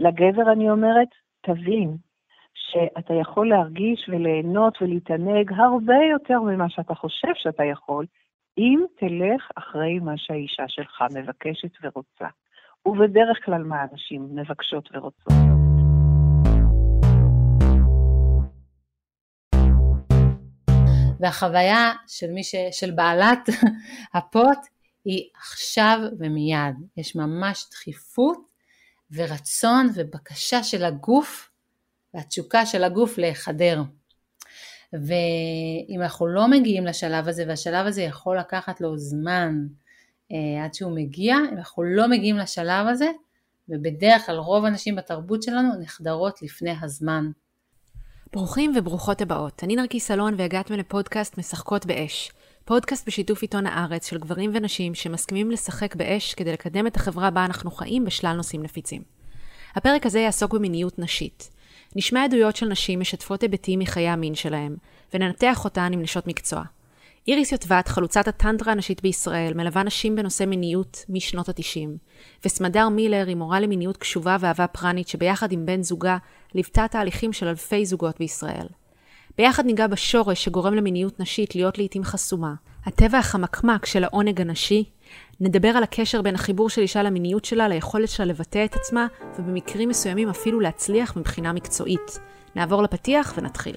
לגבר 0.00 0.52
אני 0.52 0.70
אומרת, 0.70 1.08
תבין 1.40 1.96
שאתה 2.54 3.14
יכול 3.14 3.48
להרגיש 3.48 4.08
וליהנות 4.08 4.78
ולהתענג 4.80 5.52
הרבה 5.52 5.94
יותר 6.12 6.40
ממה 6.40 6.70
שאתה 6.70 6.94
חושב 6.94 7.32
שאתה 7.34 7.64
יכול, 7.64 8.06
אם 8.58 8.84
תלך 8.98 9.50
אחרי 9.54 9.98
מה 9.98 10.12
שהאישה 10.16 10.62
שלך 10.68 11.02
מבקשת 11.14 11.72
ורוצה. 11.82 12.26
ובדרך 12.86 13.44
כלל 13.44 13.62
מה 13.62 13.82
הנשים 13.82 14.28
מבקשות 14.34 14.88
ורוצות. 14.92 15.32
והחוויה 21.20 21.92
של 22.06 22.26
ש... 22.42 22.54
של 22.80 22.90
בעלת 22.90 23.48
הפוט 24.14 24.58
היא 25.04 25.28
עכשיו 25.36 25.98
ומיד. 26.18 26.76
יש 26.96 27.16
ממש 27.16 27.66
דחיפות 27.70 28.49
ורצון 29.12 29.90
ובקשה 29.94 30.62
של 30.62 30.84
הגוף 30.84 31.50
והתשוקה 32.14 32.66
של 32.66 32.84
הגוף 32.84 33.18
להיחדר. 33.18 33.82
ואם 34.92 36.02
אנחנו 36.02 36.26
לא 36.26 36.48
מגיעים 36.48 36.86
לשלב 36.86 37.28
הזה, 37.28 37.44
והשלב 37.48 37.86
הזה 37.86 38.02
יכול 38.02 38.38
לקחת 38.38 38.80
לו 38.80 38.98
זמן 38.98 39.66
אה, 40.32 40.64
עד 40.64 40.74
שהוא 40.74 40.92
מגיע, 40.96 41.36
אם 41.36 41.56
אנחנו 41.56 41.82
לא 41.82 42.08
מגיעים 42.08 42.36
לשלב 42.36 42.86
הזה, 42.86 43.10
ובדרך 43.68 44.26
כלל 44.26 44.36
רוב 44.36 44.64
הנשים 44.64 44.96
בתרבות 44.96 45.42
שלנו 45.42 45.80
נחדרות 45.80 46.42
לפני 46.42 46.74
הזמן. 46.82 47.30
ברוכים 48.32 48.72
וברוכות 48.76 49.20
הבאות. 49.20 49.64
אני 49.64 49.76
נרקיס 49.76 50.10
אלון 50.10 50.34
והגעתם 50.38 50.74
לפודקאסט 50.74 51.38
משחקות 51.38 51.86
באש. 51.86 52.32
פודקאסט 52.70 53.06
בשיתוף 53.06 53.42
עיתון 53.42 53.66
הארץ 53.66 54.10
של 54.10 54.18
גברים 54.18 54.50
ונשים 54.54 54.94
שמסכימים 54.94 55.50
לשחק 55.50 55.94
באש 55.94 56.34
כדי 56.34 56.52
לקדם 56.52 56.86
את 56.86 56.96
החברה 56.96 57.30
בה 57.30 57.44
אנחנו 57.44 57.70
חיים 57.70 58.04
בשלל 58.04 58.36
נושאים 58.36 58.62
נפיצים. 58.62 59.02
הפרק 59.74 60.06
הזה 60.06 60.20
יעסוק 60.20 60.54
במיניות 60.54 60.98
נשית. 60.98 61.50
נשמע 61.96 62.24
עדויות 62.24 62.56
של 62.56 62.66
נשים 62.66 63.00
משתפות 63.00 63.42
היבטים 63.42 63.78
מחיי 63.78 64.08
המין 64.08 64.34
שלהם, 64.34 64.76
וננתח 65.14 65.64
אותן 65.64 65.90
עם 65.92 66.02
נשות 66.02 66.26
מקצוע. 66.26 66.62
איריס 67.28 67.52
יוטבת, 67.52 67.88
חלוצת 67.88 68.28
הטנטרה 68.28 68.72
הנשית 68.72 69.02
בישראל, 69.02 69.54
מלווה 69.54 69.82
נשים 69.82 70.16
בנושא 70.16 70.44
מיניות 70.44 71.04
משנות 71.08 71.48
ה-90, 71.48 71.88
וסמדר 72.44 72.88
מילר 72.88 73.24
היא 73.28 73.36
מורה 73.36 73.60
למיניות 73.60 73.96
קשובה 73.96 74.36
ואהבה 74.40 74.66
פרנית 74.66 75.08
שביחד 75.08 75.52
עם 75.52 75.66
בן 75.66 75.82
זוגה 75.82 76.18
ליוותה 76.54 76.86
תהליכים 76.90 77.32
של 77.32 77.48
אלפי 77.48 77.86
זוגות 77.86 78.18
בישראל. 78.18 78.66
ביחד 79.38 79.66
ניגע 79.66 79.86
בשורש 79.86 80.44
שגורם 80.44 80.74
למיניות 80.74 81.20
נשית 81.20 81.54
להיות 81.54 81.78
לעיתים 81.78 82.04
חסומה, 82.04 82.54
הטבע 82.84 83.18
החמקמק 83.18 83.86
של 83.86 84.04
העונג 84.04 84.40
הנשי, 84.40 84.84
נדבר 85.40 85.68
על 85.68 85.82
הקשר 85.82 86.22
בין 86.22 86.34
החיבור 86.34 86.70
של 86.70 86.82
אישה 86.82 87.02
למיניות 87.02 87.44
שלה, 87.44 87.68
ליכולת 87.68 88.08
שלה 88.08 88.26
לבטא 88.26 88.64
את 88.64 88.74
עצמה, 88.74 89.06
ובמקרים 89.38 89.88
מסוימים 89.88 90.28
אפילו 90.28 90.60
להצליח 90.60 91.16
מבחינה 91.16 91.52
מקצועית. 91.52 92.18
נעבור 92.56 92.82
לפתיח 92.82 93.34
ונתחיל. 93.36 93.76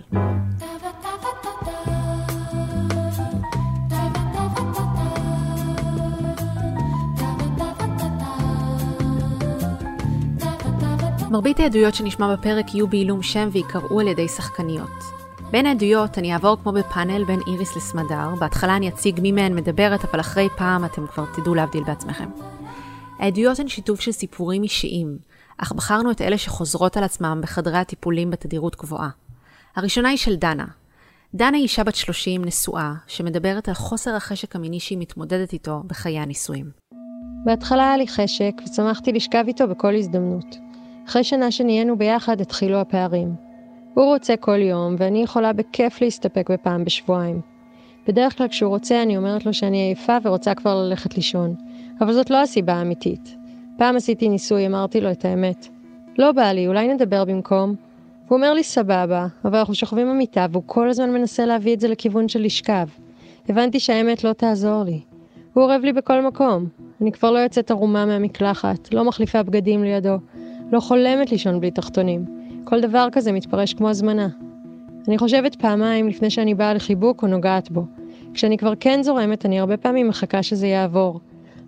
מרבית 11.32 11.60
העדויות 11.60 11.96
שנשמע 11.96 12.36
בפרק 12.36 12.74
יהיו 12.74 12.88
בעילום 12.88 13.24
שם 13.24 13.50
ויקראו 13.52 14.00
על 14.00 14.08
ידי 14.08 14.28
שחקניות. 14.28 15.13
בין 15.54 15.66
העדויות 15.66 16.18
אני 16.18 16.34
אעבור 16.34 16.58
כמו 16.64 16.72
בפאנל 16.72 17.24
בין 17.24 17.40
איריס 17.48 17.76
לסמדר, 17.76 18.36
בהתחלה 18.40 18.76
אני 18.76 18.90
אציג 18.90 19.20
מי 19.22 19.32
מהן 19.32 19.56
מדברת, 19.56 20.06
אבל 20.06 20.20
אחרי 20.20 20.48
פעם 20.58 20.86
אתם 20.86 21.08
כבר 21.08 21.26
תדעו 21.36 21.56
להבדיל 21.56 21.84
בעצמכם. 21.84 22.30
העדויות 23.20 23.60
הן 23.60 23.68
שיתוף 23.68 24.00
של 24.00 24.12
סיפורים 24.12 24.64
אישיים, 24.64 25.18
אך 25.58 25.72
בחרנו 25.72 26.12
את 26.12 26.22
אלה 26.22 26.38
שחוזרות 26.38 26.98
על 26.98 27.04
עצמם 27.04 27.40
בחדרי 27.44 27.78
הטיפולים 27.78 28.30
בתדירות 28.30 28.76
גבוהה. 28.76 29.10
הראשונה 29.76 30.10
היא 30.10 30.18
של 30.18 30.36
דנה. 30.36 30.66
דנה 31.34 31.58
היא 31.58 31.64
אישה 31.64 31.84
בת 31.84 31.96
30, 31.96 32.46
נשואה, 32.46 32.94
שמדברת 33.08 33.68
על 33.68 33.74
חוסר 33.74 34.16
החשק 34.16 34.56
המיני 34.56 34.80
שהיא 34.80 34.98
מתמודדת 34.98 35.54
איתו 35.54 35.84
בחיי 35.88 36.20
הנישואים. 36.20 36.70
בהתחלה 37.46 37.84
היה 37.88 37.98
לי 37.98 38.08
חשק, 38.08 38.54
וצמחתי 38.66 39.12
לשכב 39.12 39.44
איתו 39.48 39.68
בכל 39.68 39.96
הזדמנות. 39.96 40.56
אחרי 41.08 41.24
שנה 41.24 41.52
שנהיינו 41.52 41.98
ביחד, 41.98 42.42
התחילו 42.42 42.82
הפערים. 42.82 43.53
הוא 43.94 44.06
רוצה 44.06 44.36
כל 44.38 44.62
יום, 44.62 44.96
ואני 44.98 45.24
יכולה 45.24 45.54
בכיף 45.54 46.02
להסתפק 46.02 46.52
בפעם 46.52 46.86
בשבועיים. 46.86 47.42
בדרך 48.08 48.38
כלל 48.38 48.48
כשהוא 48.48 48.70
רוצה, 48.70 49.02
אני 49.02 49.18
אומרת 49.18 49.46
לו 49.46 49.54
שאני 49.54 49.78
עייפה 49.78 50.18
ורוצה 50.24 50.56
כבר 50.56 50.76
ללכת 50.76 51.16
לישון. 51.16 51.56
אבל 52.02 52.14
זאת 52.14 52.30
לא 52.30 52.42
הסיבה 52.42 52.74
האמיתית. 52.74 53.36
פעם 53.78 53.96
עשיתי 53.96 54.30
ניסוי, 54.30 54.68
אמרתי 54.68 55.02
לו 55.02 55.12
את 55.12 55.26
האמת. 55.26 55.68
לא 56.18 56.32
בא 56.32 56.52
לי, 56.52 56.68
אולי 56.68 56.94
נדבר 56.94 57.26
במקום? 57.26 57.76
הוא 58.28 58.36
אומר 58.36 58.54
לי 58.54 58.64
סבבה, 58.64 59.28
אבל 59.46 59.58
אנחנו 59.58 59.76
שוכבים 59.76 60.10
במיטה 60.10 60.46
והוא 60.52 60.64
כל 60.66 60.90
הזמן 60.90 61.10
מנסה 61.10 61.46
להביא 61.46 61.74
את 61.74 61.80
זה 61.80 61.88
לכיוון 61.88 62.28
של 62.28 62.42
לשכב. 62.42 62.88
הבנתי 63.50 63.80
שהאמת 63.80 64.24
לא 64.24 64.34
תעזור 64.34 64.84
לי. 64.84 65.00
הוא 65.54 65.64
אורב 65.64 65.82
לי 65.84 65.94
בכל 65.94 66.22
מקום. 66.22 66.66
אני 67.02 67.12
כבר 67.12 67.32
לא 67.32 67.40
יוצאת 67.40 67.72
ערומה 67.72 68.06
מהמקלחת, 68.06 68.94
לא 68.94 69.06
מחליפה 69.06 69.44
בגדים 69.44 69.84
לידו, 69.84 70.16
לא 70.72 70.80
חולמת 70.80 71.32
לישון 71.32 71.60
בלי 71.60 71.72
תחתונים. 71.72 72.43
כל 72.64 72.82
דבר 72.82 73.08
כזה 73.12 73.32
מתפרש 73.32 73.74
כמו 73.74 73.90
הזמנה. 73.90 74.28
אני 75.08 75.18
חושבת 75.18 75.56
פעמיים 75.56 76.08
לפני 76.08 76.30
שאני 76.30 76.54
באה 76.54 76.74
לחיבוק 76.74 77.24
או 77.24 77.28
נוגעת 77.28 77.72
בו. 77.72 77.86
כשאני 78.34 78.58
כבר 78.58 78.74
כן 78.80 79.04
זורמת, 79.04 79.46
אני 79.46 79.60
הרבה 79.60 79.78
פעמים 79.78 80.08
מחכה 80.08 80.44
שזה 80.44 80.68
יעבור. 80.68 81.20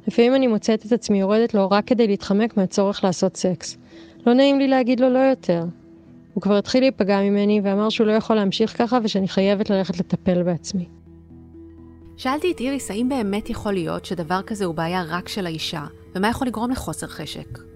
לפעמים 0.08 0.36
אני 0.36 0.48
מוצאת 0.48 0.86
את 0.86 0.92
עצמי 0.92 1.20
יורדת 1.20 1.54
לו 1.54 1.70
רק 1.70 1.88
כדי 1.88 2.08
להתחמק 2.08 2.58
מהצורך 2.58 3.04
לעשות 3.04 3.38
סקס. 3.38 3.78
לא 4.28 4.34
נעים 4.34 4.60
לי 4.60 4.68
להגיד 4.68 5.00
לו 5.00 5.10
לא 5.10 5.20
יותר. 5.20 5.66
הוא 6.34 6.42
כבר 6.42 6.58
התחיל 6.58 6.84
להיפגע 6.84 7.22
ממני 7.22 7.62
ואמר 7.64 7.90
שהוא 7.90 8.08
לא 8.08 8.12
יכול 8.12 8.36
להמשיך 8.36 8.78
ככה 8.78 9.00
ושאני 9.04 9.28
חייבת 9.28 9.70
ללכת 9.70 10.00
לטפל 10.00 10.44
בעצמי. 10.44 10.86
שאלתי 12.18 12.52
את 12.52 12.60
איריס 12.60 12.92
האם 12.92 13.10
באמת 13.10 13.50
יכול 13.50 13.74
להיות 13.74 14.06
שדבר 14.06 14.42
כזה 14.42 14.66
הוא 14.66 14.76
בעיה 14.76 15.04
רק 15.08 15.28
של 15.28 15.46
האישה, 15.46 15.84
ומה 16.16 16.28
יכול 16.28 16.48
לגרום 16.48 16.72
לחוסר 16.72 17.08
חשק. 17.08 17.75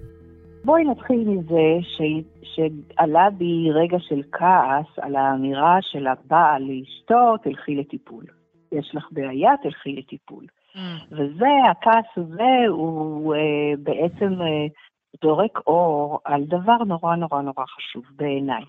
בואי 0.65 0.83
נתחיל 0.83 1.23
מזה 1.27 1.77
ש... 1.81 2.01
שעלה 2.43 3.29
בי 3.29 3.71
רגע 3.71 3.97
של 3.99 4.21
כעס 4.31 4.99
על 5.01 5.15
האמירה 5.15 5.77
של 5.81 6.07
הבעל 6.07 6.63
לאשתו, 6.63 7.37
תלכי 7.43 7.75
לטיפול. 7.75 8.25
יש 8.71 8.95
לך 8.95 9.07
בעיה, 9.11 9.51
תלכי 9.63 9.95
לטיפול. 9.95 10.45
Mm. 10.75 10.79
וזה, 11.11 11.47
הכעס 11.71 12.05
הזה 12.17 12.67
הוא 12.69 13.35
uh, 13.35 13.39
בעצם 13.83 14.33
uh, 14.41 14.71
זורק 15.23 15.59
אור 15.67 16.19
על 16.25 16.43
דבר 16.43 16.77
נורא 16.77 17.15
נורא 17.15 17.41
נורא 17.41 17.65
חשוב 17.65 18.03
בעיניי. 18.15 18.63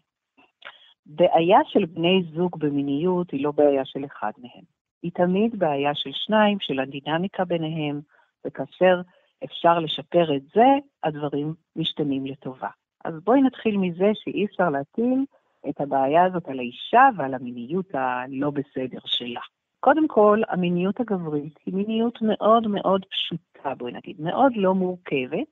בעיה 1.07 1.59
של 1.65 1.85
בני 1.85 2.23
זוג 2.35 2.59
במיניות 2.59 3.31
היא 3.31 3.45
לא 3.45 3.51
בעיה 3.51 3.85
של 3.85 4.05
אחד 4.05 4.33
מהם. 4.39 4.65
היא 5.03 5.11
תמיד 5.15 5.59
בעיה 5.59 5.95
של 5.95 6.11
שניים, 6.13 6.59
של 6.61 6.81
הדינמיקה 6.81 7.45
ביניהם, 7.45 8.01
וכאשר 8.47 9.01
אפשר 9.45 9.79
לשפר 9.79 10.37
את 10.37 10.43
זה, 10.55 10.67
הדברים 11.05 11.55
משתנים 11.77 12.27
לטובה. 12.27 12.69
אז 13.05 13.15
בואי 13.25 13.43
נתחיל 13.43 13.77
מזה 13.77 14.11
שאי 14.15 14.45
אפשר 14.45 14.71
להטיל 14.71 15.25
את 15.69 15.81
הבעיה 15.81 16.25
הזאת 16.25 16.49
על 16.49 16.59
האישה 16.59 17.09
ועל 17.17 17.35
המיניות 17.35 17.95
הלא 17.95 18.51
בסדר 18.51 18.99
שלה. 19.05 19.41
קודם 19.81 20.09
כל, 20.09 20.43
המיניות 20.49 21.01
הגברית 21.01 21.59
היא 21.67 21.75
מיניות 21.75 22.19
מאוד 22.23 22.67
מאוד 22.67 23.05
פשוטה, 23.05 23.75
בואי 23.75 23.93
נגיד, 23.93 24.21
מאוד 24.21 24.53
לא 24.57 24.75
מורכבת, 24.75 25.47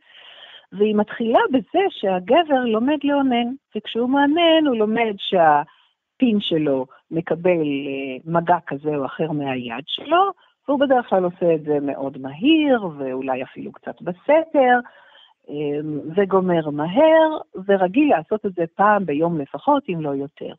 והיא 0.72 0.94
מתחילה 0.94 1.40
בזה 1.52 1.84
שהגבר 1.90 2.64
לומד 2.64 2.98
לאונן, 3.04 3.54
וכשהוא 3.76 4.10
מאמן 4.10 4.66
הוא 4.66 4.76
לומד 4.76 5.14
שהפין 5.18 6.40
שלו 6.40 6.86
מקבל 7.10 7.66
אה, 7.86 8.16
מגע 8.24 8.58
כזה 8.66 8.96
או 8.96 9.06
אחר 9.06 9.32
מהיד 9.32 9.84
שלו, 9.86 10.32
והוא 10.68 10.80
בדרך 10.80 11.08
כלל 11.08 11.24
עושה 11.24 11.54
את 11.54 11.62
זה 11.62 11.80
מאוד 11.82 12.18
מהיר, 12.18 12.86
ואולי 12.98 13.42
אפילו 13.42 13.72
קצת 13.72 14.02
בסתר, 14.02 14.78
אמ, 15.48 16.00
וגומר 16.16 16.70
מהר, 16.70 17.38
ורגיל 17.66 18.10
לעשות 18.10 18.46
את 18.46 18.54
זה 18.54 18.64
פעם 18.74 19.06
ביום 19.06 19.40
לפחות, 19.40 19.82
אם 19.88 20.00
לא 20.00 20.10
יותר. 20.10 20.52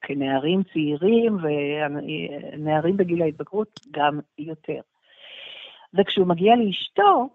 כנערים 0.00 0.62
צעירים 0.62 1.36
ונערים 1.42 2.96
בגיל 2.96 3.22
ההתבגרות 3.22 3.80
גם 3.90 4.20
יותר. 4.38 4.80
וכשהוא 5.94 6.26
מגיע 6.26 6.56
לאשתו, 6.56 7.28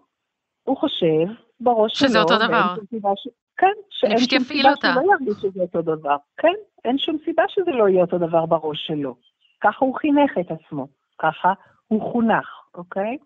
הוא 0.64 0.76
חושב 0.76 1.26
בראש 1.60 1.98
שלו... 1.98 2.08
שזה 2.08 2.20
אותו 2.20 2.36
דבר. 2.36 2.74
ש... 3.16 3.28
כן, 3.56 3.72
שאין 3.90 4.18
שום 4.18 4.38
סיבה 4.40 4.70
אותה. 4.70 4.94
שלא 4.94 5.12
ירגיש 5.12 5.42
שזה 5.42 5.60
אותו 5.60 5.82
דבר. 5.82 6.16
כן, 6.36 6.54
אין 6.84 6.98
שום 6.98 7.16
סיבה 7.24 7.42
שזה 7.48 7.70
לא 7.70 7.88
יהיה 7.88 8.02
אותו 8.02 8.18
דבר 8.18 8.46
בראש 8.46 8.86
שלו. 8.86 9.14
ככה 9.60 9.84
הוא 9.84 9.94
חינך 9.94 10.38
את 10.40 10.50
עצמו, 10.50 10.86
ככה 11.18 11.52
הוא 11.88 12.12
חונך, 12.12 12.48
אוקיי? 12.74 13.16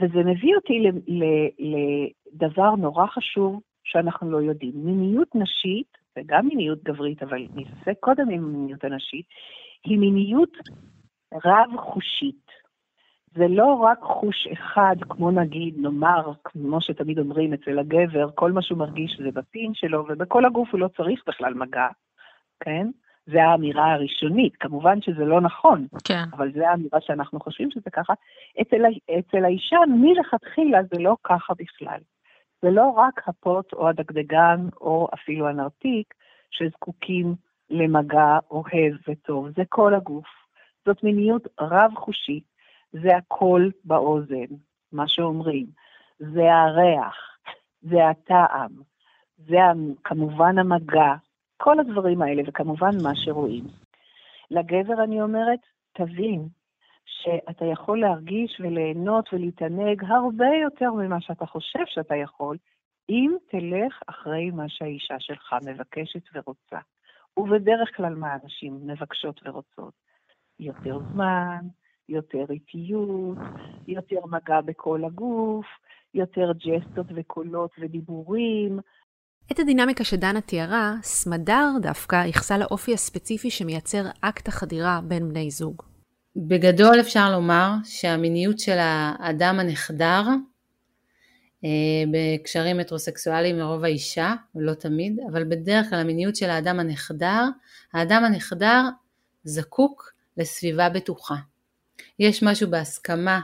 וזה 0.00 0.18
מביא 0.18 0.54
אותי 0.56 0.82
לדבר 1.58 2.70
נורא 2.70 3.06
חשוב 3.06 3.60
שאנחנו 3.84 4.30
לא 4.30 4.42
יודעים. 4.42 4.72
מיניות 4.74 5.28
נשית, 5.34 5.98
וגם 6.16 6.46
מיניות 6.46 6.82
גברית, 6.82 7.22
אבל 7.22 7.46
נתעסק 7.54 8.00
קודם 8.00 8.30
עם 8.30 8.52
מיניות 8.52 8.84
הנשית, 8.84 9.26
היא 9.84 9.98
מיניות 9.98 10.56
רב-חושית. 11.44 12.44
זה 13.36 13.48
לא 13.48 13.74
רק 13.74 13.98
חוש 14.02 14.46
אחד, 14.52 14.96
כמו 15.08 15.30
נגיד, 15.30 15.74
נאמר, 15.78 16.32
כמו 16.44 16.80
שתמיד 16.80 17.18
אומרים 17.18 17.52
אצל 17.52 17.78
הגבר, 17.78 18.30
כל 18.34 18.52
מה 18.52 18.62
שהוא 18.62 18.78
מרגיש 18.78 19.20
זה 19.20 19.30
בפין 19.30 19.74
שלו, 19.74 20.04
ובכל 20.08 20.44
הגוף 20.44 20.68
הוא 20.72 20.80
לא 20.80 20.88
צריך 20.96 21.22
בכלל 21.26 21.54
מגע, 21.54 21.88
כן? 22.60 22.86
זה 23.26 23.44
האמירה 23.44 23.92
הראשונית. 23.92 24.56
כמובן 24.56 25.02
שזה 25.02 25.24
לא 25.24 25.40
נכון, 25.40 25.86
כן. 26.04 26.24
אבל 26.32 26.52
זו 26.52 26.64
האמירה 26.64 27.00
שאנחנו 27.00 27.40
חושבים 27.40 27.70
שזה 27.70 27.90
ככה. 27.90 28.12
אצל, 28.60 28.82
אצל 29.18 29.44
האישה, 29.44 29.78
מלכתחילה 29.88 30.78
זה 30.82 31.02
לא 31.02 31.16
ככה 31.24 31.54
בכלל. 31.58 32.00
זה 32.62 32.70
לא 32.70 32.88
רק 32.88 33.28
הפוט 33.28 33.72
או 33.72 33.88
הדגדגן 33.88 34.68
או 34.80 35.08
אפילו 35.14 35.48
הנרתיק 35.48 36.14
שזקוקים 36.50 37.34
למגע 37.70 38.38
אוהב 38.50 38.94
וטוב, 39.08 39.48
זה 39.56 39.62
כל 39.68 39.94
הגוף. 39.94 40.26
זאת 40.86 41.04
מיניות 41.04 41.46
רב-חושית, 41.60 42.44
זה 42.92 43.16
הקול 43.16 43.70
באוזן, 43.84 44.54
מה 44.92 45.08
שאומרים, 45.08 45.66
זה 46.18 46.54
הריח, 46.54 47.16
זה 47.82 48.08
הטעם, 48.08 48.70
זה 49.38 49.56
כמובן 50.04 50.58
המגע, 50.58 51.14
כל 51.64 51.80
הדברים 51.80 52.22
האלה, 52.22 52.42
וכמובן 52.46 52.90
מה 53.02 53.10
שרואים. 53.14 53.64
לגבר 54.50 55.04
אני 55.04 55.22
אומרת, 55.22 55.58
תבין 55.92 56.48
שאתה 57.04 57.64
יכול 57.64 58.00
להרגיש 58.00 58.60
וליהנות 58.60 59.28
ולהתענג 59.32 60.04
הרבה 60.04 60.46
יותר 60.62 60.92
ממה 60.92 61.20
שאתה 61.20 61.46
חושב 61.46 61.84
שאתה 61.86 62.16
יכול, 62.16 62.56
אם 63.08 63.36
תלך 63.50 64.02
אחרי 64.06 64.50
מה 64.50 64.68
שהאישה 64.68 65.14
שלך 65.18 65.54
מבקשת 65.66 66.22
ורוצה. 66.34 66.78
ובדרך 67.36 67.96
כלל 67.96 68.14
מה 68.14 68.34
הנשים 68.34 68.86
מבקשות 68.86 69.40
ורוצות? 69.44 69.94
יותר 70.60 70.98
זמן, 71.12 71.60
יותר 72.08 72.44
איטיות, 72.50 73.38
יותר 73.88 74.26
מגע 74.26 74.60
בכל 74.60 75.04
הגוף, 75.04 75.66
יותר 76.14 76.52
ג'סטות 76.52 77.06
וקולות 77.14 77.70
ודיבורים, 77.78 78.78
את 79.52 79.58
הדינמיקה 79.58 80.04
שדנה 80.04 80.40
תיארה, 80.40 80.94
סמדר 81.02 81.66
דווקא 81.82 82.16
ייחסה 82.26 82.58
לאופי 82.58 82.94
הספציפי 82.94 83.50
שמייצר 83.50 84.04
אקט 84.20 84.48
החדירה 84.48 85.00
בין 85.04 85.28
בני 85.28 85.50
זוג. 85.50 85.82
בגדול 86.36 87.00
אפשר 87.00 87.32
לומר 87.32 87.70
שהמיניות 87.84 88.58
של 88.58 88.76
האדם 88.78 89.60
הנחדר 89.60 90.22
אה, 91.64 91.68
בקשרים 92.12 92.76
מטרוסקסואליים 92.76 93.58
לרוב 93.58 93.84
האישה, 93.84 94.34
לא 94.54 94.74
תמיד, 94.74 95.20
אבל 95.32 95.44
בדרך 95.44 95.90
כלל 95.90 95.98
המיניות 95.98 96.36
של 96.36 96.50
האדם 96.50 96.80
הנחדר, 96.80 97.42
האדם 97.92 98.24
הנחדר 98.24 98.82
זקוק 99.44 100.12
לסביבה 100.36 100.88
בטוחה. 100.88 101.36
יש 102.18 102.42
משהו 102.42 102.70
בהסכמה 102.70 103.40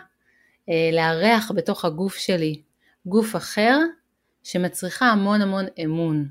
אה, 0.69 0.91
לארח 0.93 1.53
בתוך 1.55 1.85
הגוף 1.85 2.17
שלי 2.17 2.63
גוף 3.07 3.37
אחר 3.37 3.79
שמצריכה 4.43 5.07
המון 5.07 5.43
המון 5.43 5.65
אמון. 5.85 6.29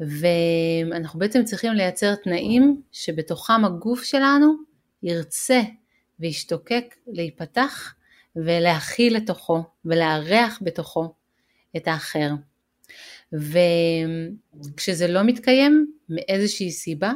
ואנחנו 0.00 1.18
בעצם 1.18 1.44
צריכים 1.44 1.72
לייצר 1.72 2.14
תנאים 2.14 2.82
שבתוכם 2.92 3.64
הגוף 3.64 4.02
שלנו 4.04 4.54
ירצה 5.02 5.60
וישתוקק 6.20 6.94
להיפתח 7.06 7.94
ולהכיל 8.36 9.16
לתוכו 9.16 9.64
ולארח 9.84 10.58
בתוכו 10.62 11.14
את 11.76 11.88
האחר. 11.88 12.30
וכשזה 13.32 15.08
לא 15.08 15.22
מתקיים 15.22 15.92
מאיזושהי 16.08 16.70
סיבה, 16.70 17.12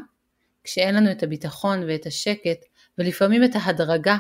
כשאין 0.64 0.94
לנו 0.94 1.10
את 1.10 1.22
הביטחון 1.22 1.82
ואת 1.88 2.06
השקט 2.06 2.64
ולפעמים 2.98 3.44
את 3.44 3.50
ההדרגה 3.54 4.16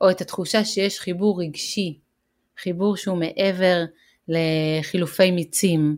או 0.00 0.10
את 0.10 0.20
התחושה 0.20 0.64
שיש 0.64 1.00
חיבור 1.00 1.42
רגשי, 1.42 1.98
חיבור 2.58 2.96
שהוא 2.96 3.18
מעבר 3.18 3.84
לחילופי 4.28 5.30
מיצים. 5.30 5.96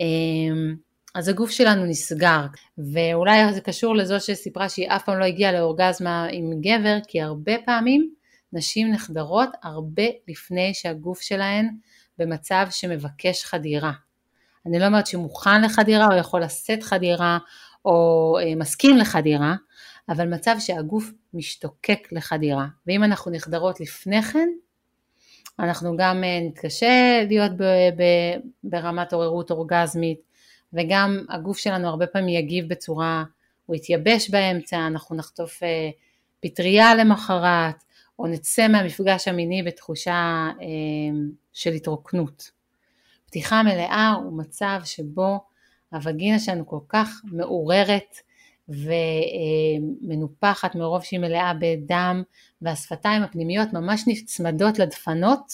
אמ, 0.00 0.76
אז 1.14 1.28
הגוף 1.28 1.50
שלנו 1.50 1.84
נסגר, 1.84 2.46
ואולי 2.78 3.54
זה 3.54 3.60
קשור 3.60 3.96
לזו 3.96 4.20
שסיפרה 4.20 4.68
שהיא 4.68 4.88
אף 4.88 5.04
פעם 5.04 5.18
לא 5.18 5.24
הגיעה 5.24 5.52
לאורגזמה 5.52 6.26
עם 6.30 6.50
גבר, 6.60 6.96
כי 7.08 7.20
הרבה 7.20 7.52
פעמים 7.64 8.10
נשים 8.52 8.90
נחדרות 8.92 9.48
הרבה 9.62 10.02
לפני 10.28 10.74
שהגוף 10.74 11.20
שלהן 11.20 11.68
במצב 12.18 12.66
שמבקש 12.70 13.44
חדירה. 13.44 13.92
אני 14.66 14.78
לא 14.78 14.86
אומרת 14.86 15.06
שהוא 15.06 15.22
מוכן 15.22 15.62
לחדירה 15.62 16.06
או 16.06 16.16
יכול 16.16 16.42
לשאת 16.42 16.82
חדירה 16.82 17.38
או 17.84 18.38
אה, 18.42 18.54
מסכים 18.54 18.96
לחדירה, 18.96 19.54
אבל 20.08 20.28
מצב 20.34 20.56
שהגוף 20.58 21.10
משתוקק 21.34 22.08
לחדירה. 22.12 22.66
ואם 22.86 23.04
אנחנו 23.04 23.30
נחדרות 23.30 23.80
לפני 23.80 24.22
כן, 24.22 24.48
אנחנו 25.58 25.96
גם 25.96 26.24
אה, 26.24 26.40
נתקשה 26.42 27.24
להיות 27.28 27.52
ב- 27.56 27.90
ב- 27.96 28.38
ברמת 28.64 29.12
עוררות 29.12 29.50
אורגזמית, 29.50 30.20
וגם 30.72 31.24
הגוף 31.28 31.58
שלנו 31.58 31.88
הרבה 31.88 32.06
פעמים 32.06 32.28
יגיב 32.28 32.68
בצורה, 32.68 33.24
הוא 33.66 33.76
יתייבש 33.76 34.30
באמצע, 34.30 34.86
אנחנו 34.86 35.16
נחטוף 35.16 35.62
אה, 35.62 35.90
פטריה 36.40 36.94
למחרת, 36.94 37.84
או 38.18 38.26
נצא 38.26 38.68
מהמפגש 38.68 39.28
המיני 39.28 39.62
בתחושה 39.62 40.48
אה, 40.60 40.66
של 41.52 41.72
התרוקנות. 41.72 42.50
פתיחה 43.26 43.62
מלאה 43.62 44.12
הוא 44.22 44.38
מצב 44.38 44.80
שבו 44.84 45.40
הווגינה 45.92 46.38
שלנו 46.38 46.66
כל 46.66 46.80
כך 46.88 47.20
מעוררת 47.24 48.16
ומנופחת 48.68 50.74
מרוב 50.74 51.02
שהיא 51.02 51.20
מלאה 51.20 51.52
בדם 51.60 52.22
והשפתיים 52.62 53.22
הפנימיות 53.22 53.72
ממש 53.72 54.04
נצמדות 54.06 54.78
לדפנות, 54.78 55.52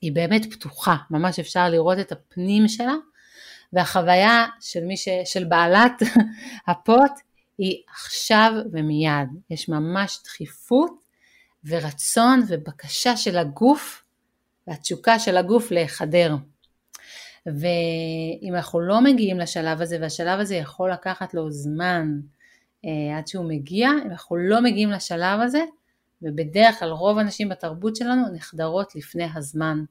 היא 0.00 0.12
באמת 0.12 0.52
פתוחה, 0.52 0.96
ממש 1.10 1.38
אפשר 1.38 1.68
לראות 1.68 1.98
את 1.98 2.12
הפנים 2.12 2.68
שלה. 2.68 2.94
והחוויה 3.74 4.46
של, 4.60 4.80
ש... 4.96 5.08
של 5.24 5.44
בעלת 5.44 6.02
הפוט 6.68 7.12
היא 7.58 7.82
עכשיו 7.88 8.52
ומיד, 8.72 9.28
יש 9.50 9.68
ממש 9.68 10.18
דחיפות 10.24 10.90
ורצון 11.64 12.42
ובקשה 12.48 13.16
של 13.16 13.38
הגוף 13.38 14.02
והתשוקה 14.66 15.18
של 15.18 15.36
הגוף 15.36 15.70
להיחדר. 15.70 16.34
ואם 17.46 18.54
אנחנו 18.54 18.80
לא 18.80 19.00
מגיעים 19.00 19.38
לשלב 19.38 19.80
הזה, 19.80 19.98
והשלב 20.00 20.40
הזה 20.40 20.54
יכול 20.54 20.92
לקחת 20.92 21.34
לו 21.34 21.50
זמן 21.50 22.20
אה, 22.84 23.18
עד 23.18 23.26
שהוא 23.26 23.48
מגיע, 23.48 23.90
אם 23.90 24.10
אנחנו 24.10 24.36
לא 24.36 24.62
מגיעים 24.62 24.90
לשלב 24.90 25.40
הזה, 25.40 25.64
ובדרך 26.22 26.78
כלל 26.78 26.90
רוב 26.90 27.18
הנשים 27.18 27.48
בתרבות 27.48 27.96
שלנו 27.96 28.22
נחדרות 28.34 28.96
לפני 28.96 29.26
הזמן. 29.34 29.84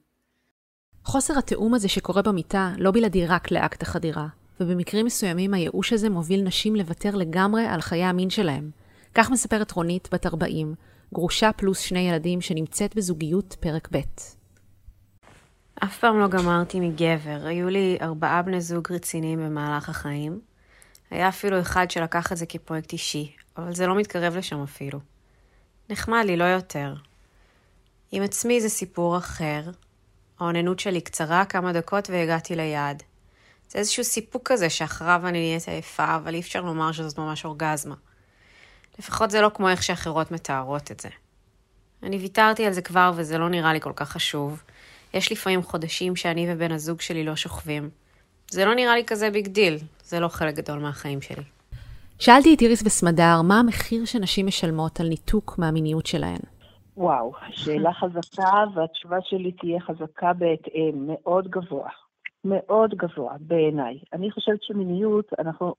חוסר 1.04 1.38
התיאום 1.38 1.74
הזה 1.74 1.88
שקורה 1.88 2.22
במיטה 2.22 2.72
לא 2.78 2.90
בלעדי 2.90 3.26
רק 3.26 3.50
לאקט 3.50 3.82
החדירה, 3.82 4.26
ובמקרים 4.60 5.06
מסוימים 5.06 5.54
הייאוש 5.54 5.92
הזה 5.92 6.10
מוביל 6.10 6.42
נשים 6.42 6.76
לוותר 6.76 7.14
לגמרי 7.14 7.66
על 7.66 7.80
חיי 7.80 8.04
המין 8.04 8.30
שלהם. 8.30 8.70
כך 9.14 9.30
מספרת 9.30 9.72
רונית, 9.72 10.08
בת 10.12 10.26
40, 10.26 10.74
גרושה 11.14 11.50
פלוס 11.52 11.78
שני 11.78 12.00
ילדים 12.00 12.40
שנמצאת 12.40 12.96
בזוגיות 12.96 13.56
פרק 13.60 13.88
ב'. 13.92 13.98
אף 15.84 15.98
פעם 15.98 16.20
לא 16.20 16.28
גמרתי 16.28 16.80
מגבר. 16.80 17.46
היו 17.46 17.68
לי 17.68 17.98
ארבעה 18.00 18.42
בני 18.42 18.60
זוג 18.60 18.92
רציניים 18.92 19.38
במהלך 19.38 19.88
החיים. 19.88 20.40
היה 21.10 21.28
אפילו 21.28 21.60
אחד 21.60 21.90
שלקח 21.90 22.32
את 22.32 22.36
זה 22.36 22.46
כפרויקט 22.46 22.92
אישי, 22.92 23.32
אבל 23.56 23.74
זה 23.74 23.86
לא 23.86 23.94
מתקרב 23.94 24.36
לשם 24.36 24.62
אפילו. 24.62 25.00
נחמד 25.90 26.22
לי, 26.26 26.36
לא 26.36 26.44
יותר. 26.44 26.94
עם 28.12 28.22
עצמי 28.22 28.60
זה 28.60 28.68
סיפור 28.68 29.18
אחר. 29.18 29.62
האוננות 30.40 30.80
שלי 30.80 31.00
קצרה 31.00 31.44
כמה 31.44 31.72
דקות 31.72 32.10
והגעתי 32.10 32.56
ליעד. 32.56 33.02
זה 33.68 33.78
איזשהו 33.78 34.04
סיפוק 34.04 34.42
כזה 34.52 34.70
שאחריו 34.70 35.22
אני 35.24 35.38
נהיית 35.38 35.68
עייפה, 35.68 36.16
אבל 36.16 36.34
אי 36.34 36.40
אפשר 36.40 36.60
לומר 36.60 36.92
שזאת 36.92 37.18
ממש 37.18 37.44
אורגזמה. 37.44 37.94
לפחות 38.98 39.30
זה 39.30 39.40
לא 39.40 39.50
כמו 39.54 39.68
איך 39.68 39.82
שאחרות 39.82 40.30
מתארות 40.30 40.90
את 40.90 41.00
זה. 41.00 41.08
אני 42.02 42.18
ויתרתי 42.18 42.66
על 42.66 42.72
זה 42.72 42.82
כבר 42.82 43.12
וזה 43.16 43.38
לא 43.38 43.48
נראה 43.48 43.72
לי 43.72 43.80
כל 43.80 43.92
כך 43.96 44.10
חשוב. 44.10 44.62
יש 45.14 45.32
לפעמים 45.32 45.62
חודשים 45.62 46.16
שאני 46.16 46.46
ובן 46.48 46.72
הזוג 46.72 47.00
שלי 47.00 47.24
לא 47.24 47.36
שוכבים. 47.36 47.90
זה 48.50 48.64
לא 48.64 48.74
נראה 48.74 48.94
לי 48.94 49.04
כזה 49.04 49.30
big 49.30 49.46
deal, 49.48 49.74
זה 50.02 50.20
לא 50.20 50.28
חלק 50.28 50.54
גדול 50.54 50.78
מהחיים 50.78 51.20
שלי. 51.20 51.42
שאלתי 52.18 52.54
את 52.54 52.62
איריס 52.62 52.82
וסמדר, 52.86 53.42
מה 53.48 53.60
המחיר 53.60 54.04
שנשים 54.04 54.46
משלמות 54.46 55.00
על 55.00 55.08
ניתוק 55.08 55.54
מהמיניות 55.58 56.06
שלהן? 56.06 56.40
וואו, 56.96 57.32
שאלה 57.50 57.92
חזקה, 57.92 58.64
והתשובה 58.74 59.16
שלי 59.22 59.52
תהיה 59.52 59.80
חזקה 59.80 60.32
בהתאם, 60.32 61.06
מאוד 61.06 61.48
גבוה. 61.48 61.88
מאוד 62.44 62.94
גבוה, 62.94 63.32
בעיניי. 63.40 63.98
אני 64.12 64.30
חושבת 64.30 64.62
שמיניות, 64.62 65.32
אנחנו 65.38 65.74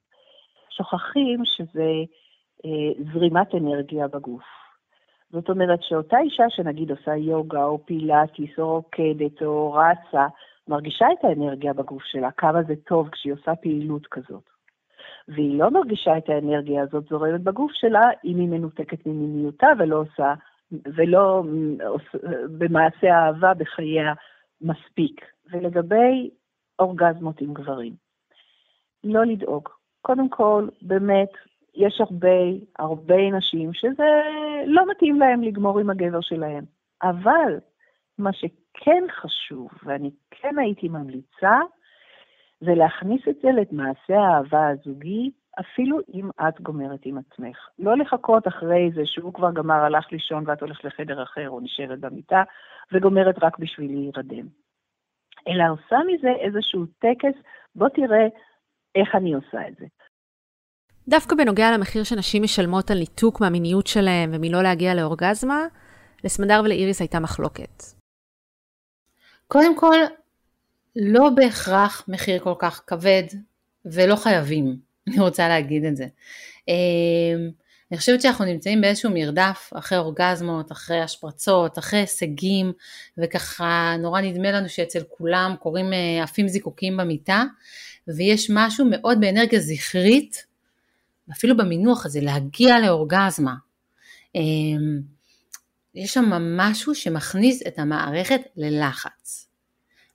שוכחים 0.70 1.42
שזה 1.46 1.90
אה, 2.66 3.04
זרימת 3.14 3.56
אנרגיה 3.56 4.08
בגוף. 4.08 4.65
זאת 5.32 5.50
אומרת 5.50 5.80
שאותה 5.84 6.18
אישה 6.20 6.44
שנגיד 6.50 6.92
עושה 6.92 7.16
יוגה 7.16 7.64
או 7.64 7.86
פילאטיס 7.86 8.60
או 8.60 8.74
רוקדת 8.74 9.42
או 9.42 9.74
רצה, 9.74 10.28
מרגישה 10.68 11.06
את 11.20 11.26
האנרגיה 11.26 11.74
בגוף 11.74 12.04
שלה, 12.04 12.32
כמה 12.32 12.64
זה 12.64 12.74
טוב 12.88 13.10
כשהיא 13.10 13.34
עושה 13.34 13.56
פעילות 13.56 14.08
כזאת. 14.08 14.50
והיא 15.28 15.60
לא 15.60 15.72
מרגישה 15.72 16.18
את 16.18 16.30
האנרגיה 16.30 16.84
הזאת 16.84 17.08
זורמת 17.10 17.42
בגוף 17.42 17.72
שלה 17.74 18.02
אם 18.26 18.40
היא 18.40 18.50
מנותקת 18.50 19.06
ממיניותה 19.06 19.68
ולא 19.80 19.96
עושה 19.96 20.34
ולא 20.72 21.44
במעשה 22.58 23.08
אהבה 23.08 23.54
בחייה 23.54 24.14
מספיק. 24.62 25.36
ולגבי 25.52 26.30
אורגזמות 26.80 27.42
עם 27.42 27.54
גברים, 27.54 27.94
לא 29.04 29.26
לדאוג. 29.26 29.70
קודם 30.02 30.30
כל, 30.30 30.68
באמת, 30.82 31.30
יש 31.76 32.02
הרבה, 32.02 32.38
הרבה 32.80 33.32
נשים 33.32 33.74
שזה 33.74 34.22
לא 34.66 34.84
מתאים 34.92 35.20
להם 35.20 35.42
לגמור 35.42 35.80
עם 35.80 35.90
הגבר 35.90 36.22
שלהם. 36.22 36.64
אבל 37.04 37.60
מה 38.18 38.34
שכן 38.34 39.04
חשוב, 39.12 39.70
ואני 39.84 40.12
כן 40.32 40.60
הייתי 40.60 40.90
ממליצה, 40.90 41.60
זה 42.60 42.76
להכניס 42.76 43.22
את 43.30 43.36
זה 43.42 43.50
למעשה 43.52 44.20
האהבה 44.20 44.68
הזוגי, 44.68 45.32
אפילו 45.60 46.00
אם 46.14 46.30
את 46.48 46.62
גומרת 46.62 47.00
עם 47.06 47.18
עצמך. 47.18 47.58
לא 47.80 47.98
לחכות 47.98 48.48
אחרי 48.48 48.92
זה 48.96 49.02
שהוא 49.06 49.34
כבר 49.34 49.52
גמר, 49.52 49.76
הלך 49.76 50.12
לישון 50.12 50.44
ואת 50.48 50.62
הולכת 50.62 50.84
לחדר 50.84 51.24
אחר 51.24 51.50
או 51.50 51.60
נשארת 51.60 52.00
במיטה, 52.00 52.44
וגומרת 52.92 53.44
רק 53.44 53.60
בשביל 53.60 53.92
להירדם. 53.92 54.48
אלא 55.48 55.64
עושה 55.72 55.98
מזה 56.08 56.30
איזשהו 56.30 56.86
טקס, 56.86 57.42
בוא 57.76 57.90
תראה 57.90 58.28
איך 58.96 59.16
אני 59.16 59.34
עושה 59.34 59.68
את 59.68 59.76
זה. 59.76 59.86
דווקא 61.08 61.36
בנוגע 61.36 61.72
למחיר 61.72 62.04
שנשים 62.04 62.44
משלמות 62.44 62.92
על 62.92 63.00
ניתוק 63.00 63.42
מהמיניות 63.42 63.88
שלהם 63.88 64.32
ומלא 64.34 64.64
להגיע 64.64 64.94
לאורגזמה, 64.94 65.66
לסמדר 66.24 66.62
ולאיריס 66.66 67.02
הייתה 67.02 67.20
מחלוקת. 67.20 67.84
קודם 69.48 69.78
כל, 69.78 69.96
לא 70.96 71.30
בהכרח 71.30 72.06
מחיר 72.08 72.40
כל 72.40 72.54
כך 72.60 72.82
כבד, 72.88 73.24
ולא 73.86 74.16
חייבים, 74.16 74.76
אני 75.08 75.20
רוצה 75.20 75.48
להגיד 75.48 75.86
את 75.86 75.96
זה. 75.96 76.06
אמ, 76.68 77.50
אני 77.92 77.98
חושבת 77.98 78.22
שאנחנו 78.22 78.46
נמצאים 78.46 78.82
באיזשהו 78.82 79.12
מרדף 79.14 79.72
אחרי 79.76 79.98
אורגזמות, 79.98 80.72
אחרי 80.72 81.02
השפרצות, 81.02 81.78
אחרי 81.78 82.00
הישגים, 82.00 82.74
וככה 83.18 83.96
נורא 84.00 84.22
נדמה 84.22 84.52
לנו 84.52 84.70
שאצל 84.70 85.00
כולם 85.10 85.56
קורים 85.60 85.94
אה, 85.94 86.24
עפים 86.24 86.48
זיקוקים 86.48 86.98
במיטה, 86.98 87.44
ויש 88.08 88.52
משהו 88.54 88.86
מאוד 88.90 89.20
באנרגיה 89.20 89.60
זכרית, 89.60 90.46
אפילו 91.32 91.58
במינוח 91.58 92.06
הזה, 92.06 92.22
להגיע 92.22 92.80
לאורגזמה. 92.80 93.56
אמ, 94.36 95.02
יש 95.96 96.14
שם 96.14 96.26
משהו 96.58 96.96
שמכניס 96.96 97.68
את 97.68 97.80
המערכת 97.80 98.42
ללחץ. 98.56 99.50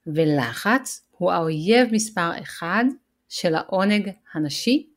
ולחץ 0.07 1.07
הוא 1.17 1.31
האויב 1.31 1.87
מספר 1.91 2.41
אחד 2.41 2.85
של 3.29 3.55
העונג 3.55 4.11
הנשי 4.33 4.87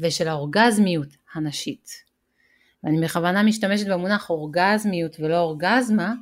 ושל 0.00 0.28
האורגזמיות 0.28 1.08
הנשית. 1.34 1.90
ואני 2.84 3.00
בכוונה 3.00 3.42
משתמשת 3.42 3.86
במונח 3.86 4.30
אורגזמיות 4.30 5.20
ולא 5.20 5.38
אורגזמה, 5.38 6.12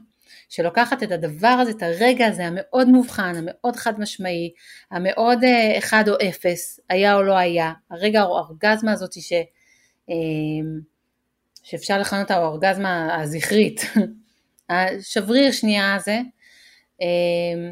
שלוקחת 0.48 1.02
את 1.02 1.12
הדבר 1.12 1.48
הזה, 1.48 1.70
את 1.70 1.82
הרגע 1.82 2.26
הזה 2.26 2.46
המאוד 2.46 2.88
מובחן, 2.88 3.34
המאוד 3.36 3.76
חד 3.76 4.00
משמעי, 4.00 4.52
המאוד 4.90 5.44
אה, 5.44 5.78
אחד 5.78 6.04
או 6.08 6.14
אפס, 6.28 6.80
היה 6.88 7.14
או 7.14 7.22
לא 7.22 7.36
היה, 7.36 7.72
הרגע 7.90 8.20
האורגזמה 8.20 8.92
הזאת 8.92 9.12
ש, 9.12 9.32
אה, 10.10 10.14
שאפשר 11.62 11.98
לכנות 11.98 12.30
האורגזמה 12.30 13.22
הזכרית, 13.22 13.80
השבריר 14.70 15.52
שנייה 15.52 15.94
הזה, 15.94 16.20
אה, 17.02 17.70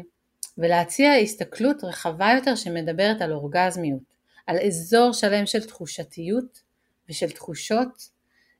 ולהציע 0.57 1.13
הסתכלות 1.13 1.83
רחבה 1.83 2.31
יותר 2.35 2.55
שמדברת 2.55 3.21
על 3.21 3.33
אורגזמיות, 3.33 4.13
על 4.47 4.57
אזור 4.67 5.13
שלם 5.13 5.45
של 5.45 5.63
תחושתיות 5.63 6.61
ושל 7.09 7.29
תחושות 7.29 8.09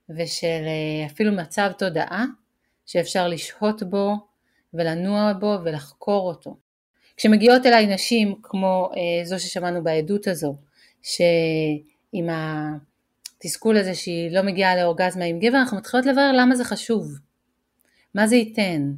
ושל 0.10 0.64
אפילו 1.06 1.32
מצב 1.32 1.72
תודעה 1.78 2.26
שאפשר 2.86 3.28
לשהות 3.28 3.84
בו 3.84 4.16
ולנוע 4.74 5.34
בו 5.34 5.58
ולחקור 5.64 6.28
אותו. 6.28 6.58
כשמגיעות 7.18 7.66
אליי 7.66 7.88
נשים 7.88 8.36
כמו 8.44 8.90
אה, 8.96 9.26
זו 9.26 9.40
ששמענו 9.40 9.84
בעדות 9.84 10.28
הזו, 10.28 10.56
שעם 11.02 12.30
התסכול 12.30 13.78
הזה 13.78 13.96
שהיא 13.96 14.32
לא 14.32 14.42
מגיעה 14.42 14.76
לאורגזמה 14.76 15.26
עם 15.26 15.40
גבר, 15.40 15.58
אנחנו 15.58 15.78
מתחילות 15.78 16.06
לברר 16.06 16.32
למה 16.32 16.56
זה 16.56 16.64
חשוב, 16.64 17.20
מה 18.16 18.28
זה 18.28 18.36
ייתן, 18.36 18.92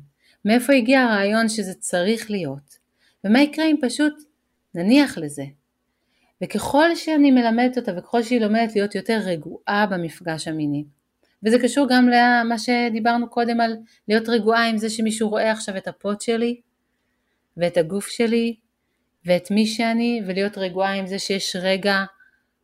מאיפה 0.46 0.74
הגיע 0.74 1.02
הרעיון 1.02 1.50
שזה 1.50 1.74
צריך 1.74 2.32
להיות, 2.32 2.78
ומה 3.24 3.42
יקרה 3.42 3.66
אם 3.66 3.76
פשוט 3.82 4.14
נניח 4.76 5.18
לזה. 5.18 5.44
וככל 6.44 6.96
שאני 6.96 7.32
מלמדת 7.32 7.78
אותה 7.78 7.92
וככל 7.98 8.24
שהיא 8.24 8.42
לומדת 8.42 8.76
להיות 8.76 8.96
יותר 8.96 9.20
רגועה 9.26 9.86
במפגש 9.92 10.48
המיני, 10.48 10.84
וזה 11.46 11.60
קשור 11.60 11.88
גם 11.90 12.10
למה 12.10 12.60
שדיברנו 12.60 13.30
קודם 13.30 13.62
על 13.62 13.78
להיות 14.08 14.30
רגועה 14.30 14.70
עם 14.70 14.78
זה 14.78 14.90
שמישהו 14.90 15.30
רואה 15.30 15.52
עכשיו 15.52 15.78
את 15.78 15.88
הפוט 15.88 16.22
שלי 16.22 16.62
ואת 17.58 17.78
הגוף 17.78 18.08
שלי 18.08 18.56
ואת 19.26 19.52
מי 19.52 19.68
שאני 19.68 20.22
ולהיות 20.26 20.58
רגועה 20.58 20.94
עם 20.94 21.08
זה 21.08 21.20
שיש 21.20 21.56
רגע 21.56 22.04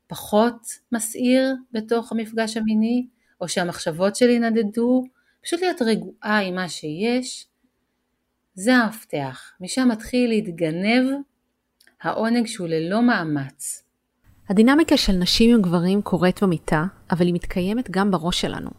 פחות 0.07 0.61
מסעיר 0.91 1.55
בתוך 1.71 2.11
המפגש 2.11 2.57
המיני 2.57 3.07
או 3.41 3.50
שהמחשבות 3.50 4.15
שלי 4.15 4.39
נדדו, 4.39 5.03
פשוט 5.43 5.61
להיות 5.61 5.81
רגועה 5.81 6.39
עם 6.39 6.55
מה 6.55 6.69
שיש, 6.69 7.47
זה 8.53 8.75
המפתח. 8.75 9.51
משם 9.61 9.88
מתחיל 9.91 10.29
להתגנב 10.29 11.05
העונג 12.01 12.47
שהוא 12.47 12.67
ללא 12.67 13.01
מאמץ. 13.01 13.83
הדינמיקה 14.51 14.98
של 14.98 15.13
נשים 15.13 15.55
עם 15.55 15.62
גברים 15.62 16.01
קורית 16.01 16.43
במיטה, 16.43 16.86
אבל 17.12 17.25
היא 17.25 17.34
מתקיימת 17.34 17.91
גם 17.91 18.12
בראש 18.12 18.41
שלנו. 18.41 18.70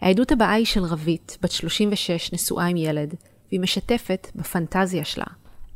העדות 0.00 0.32
הבאה 0.32 0.52
היא 0.52 0.66
של 0.66 0.84
רבית, 0.84 1.38
בת 1.42 1.50
36, 1.50 2.32
נשואה 2.32 2.66
עם 2.66 2.76
ילד, 2.76 3.14
והיא 3.48 3.60
משתפת 3.60 4.26
בפנטזיה 4.34 5.04
שלה. 5.04 5.24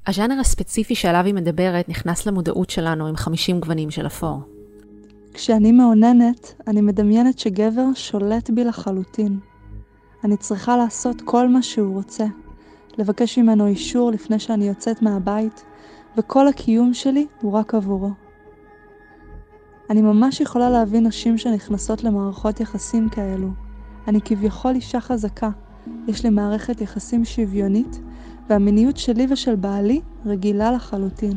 הז'אנר 0.06 0.40
הספציפי 0.40 0.94
שעליו 0.94 1.24
היא 1.24 1.34
מדברת 1.34 1.88
נכנס 1.88 2.26
למודעות 2.26 2.70
שלנו 2.70 3.06
עם 3.06 3.16
50 3.16 3.60
גוונים 3.60 3.90
של 3.90 4.06
אפור. 4.06 4.40
כשאני 5.34 5.72
מאוננת, 5.72 6.54
אני 6.66 6.80
מדמיינת 6.80 7.38
שגבר 7.38 7.86
שולט 7.94 8.50
בי 8.50 8.64
לחלוטין. 8.64 9.38
אני 10.24 10.36
צריכה 10.36 10.76
לעשות 10.76 11.22
כל 11.24 11.48
מה 11.48 11.62
שהוא 11.62 11.94
רוצה, 11.94 12.26
לבקש 12.98 13.38
ממנו 13.38 13.66
אישור 13.66 14.10
לפני 14.10 14.38
שאני 14.38 14.68
יוצאת 14.68 15.02
מהבית, 15.02 15.64
וכל 16.18 16.48
הקיום 16.48 16.94
שלי 16.94 17.26
הוא 17.40 17.52
רק 17.52 17.74
עבורו. 17.74 18.25
אני 19.90 20.02
ממש 20.02 20.40
יכולה 20.40 20.70
להבין 20.70 21.06
נשים 21.06 21.38
שנכנסות 21.38 22.04
למערכות 22.04 22.60
יחסים 22.60 23.08
כאלו. 23.08 23.48
אני 24.08 24.20
כביכול 24.24 24.74
אישה 24.74 25.00
חזקה, 25.00 25.50
יש 26.08 26.24
לי 26.24 26.30
מערכת 26.30 26.80
יחסים 26.80 27.24
שוויונית, 27.24 28.00
והמיניות 28.48 28.96
שלי 28.96 29.26
ושל 29.30 29.54
בעלי 29.54 30.00
רגילה 30.26 30.72
לחלוטין. 30.72 31.32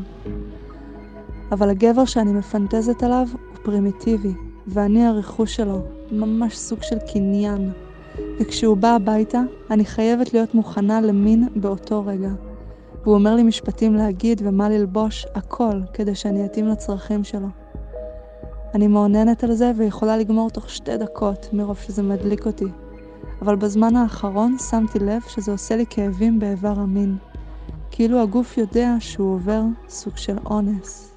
אבל 1.51 1.69
הגבר 1.69 2.05
שאני 2.05 2.33
מפנטזת 2.33 3.03
עליו 3.03 3.27
הוא 3.31 3.63
פרימיטיבי, 3.63 4.33
ואני 4.67 5.05
הרכוש 5.05 5.55
שלו, 5.55 5.81
ממש 6.11 6.57
סוג 6.57 6.79
של 6.81 6.97
קניין. 7.13 7.71
וכשהוא 8.39 8.77
בא 8.77 8.95
הביתה, 8.95 9.41
אני 9.71 9.85
חייבת 9.85 10.33
להיות 10.33 10.55
מוכנה 10.55 11.01
למין 11.01 11.47
באותו 11.55 12.05
רגע. 12.05 12.29
והוא 13.03 13.15
אומר 13.15 13.35
לי 13.35 13.43
משפטים 13.43 13.95
להגיד 13.95 14.41
ומה 14.45 14.69
ללבוש, 14.69 15.25
הכל, 15.35 15.81
כדי 15.93 16.15
שאני 16.15 16.45
אתאים 16.45 16.67
לצרכים 16.67 17.23
שלו. 17.23 17.47
אני 18.75 18.87
מעוננת 18.87 19.43
על 19.43 19.53
זה 19.53 19.71
ויכולה 19.77 20.17
לגמור 20.17 20.49
תוך 20.49 20.69
שתי 20.69 20.97
דקות 20.97 21.53
מרוב 21.53 21.77
שזה 21.77 22.03
מדליק 22.03 22.45
אותי. 22.45 22.65
אבל 23.41 23.55
בזמן 23.55 23.95
האחרון 23.95 24.57
שמתי 24.69 24.99
לב 24.99 25.21
שזה 25.27 25.51
עושה 25.51 25.75
לי 25.75 25.85
כאבים 25.89 26.39
באיבר 26.39 26.79
המין. 26.79 27.17
כאילו 27.91 28.21
הגוף 28.21 28.57
יודע 28.57 28.93
שהוא 28.99 29.33
עובר 29.35 29.61
סוג 29.89 30.17
של 30.17 30.37
אונס. 30.45 31.15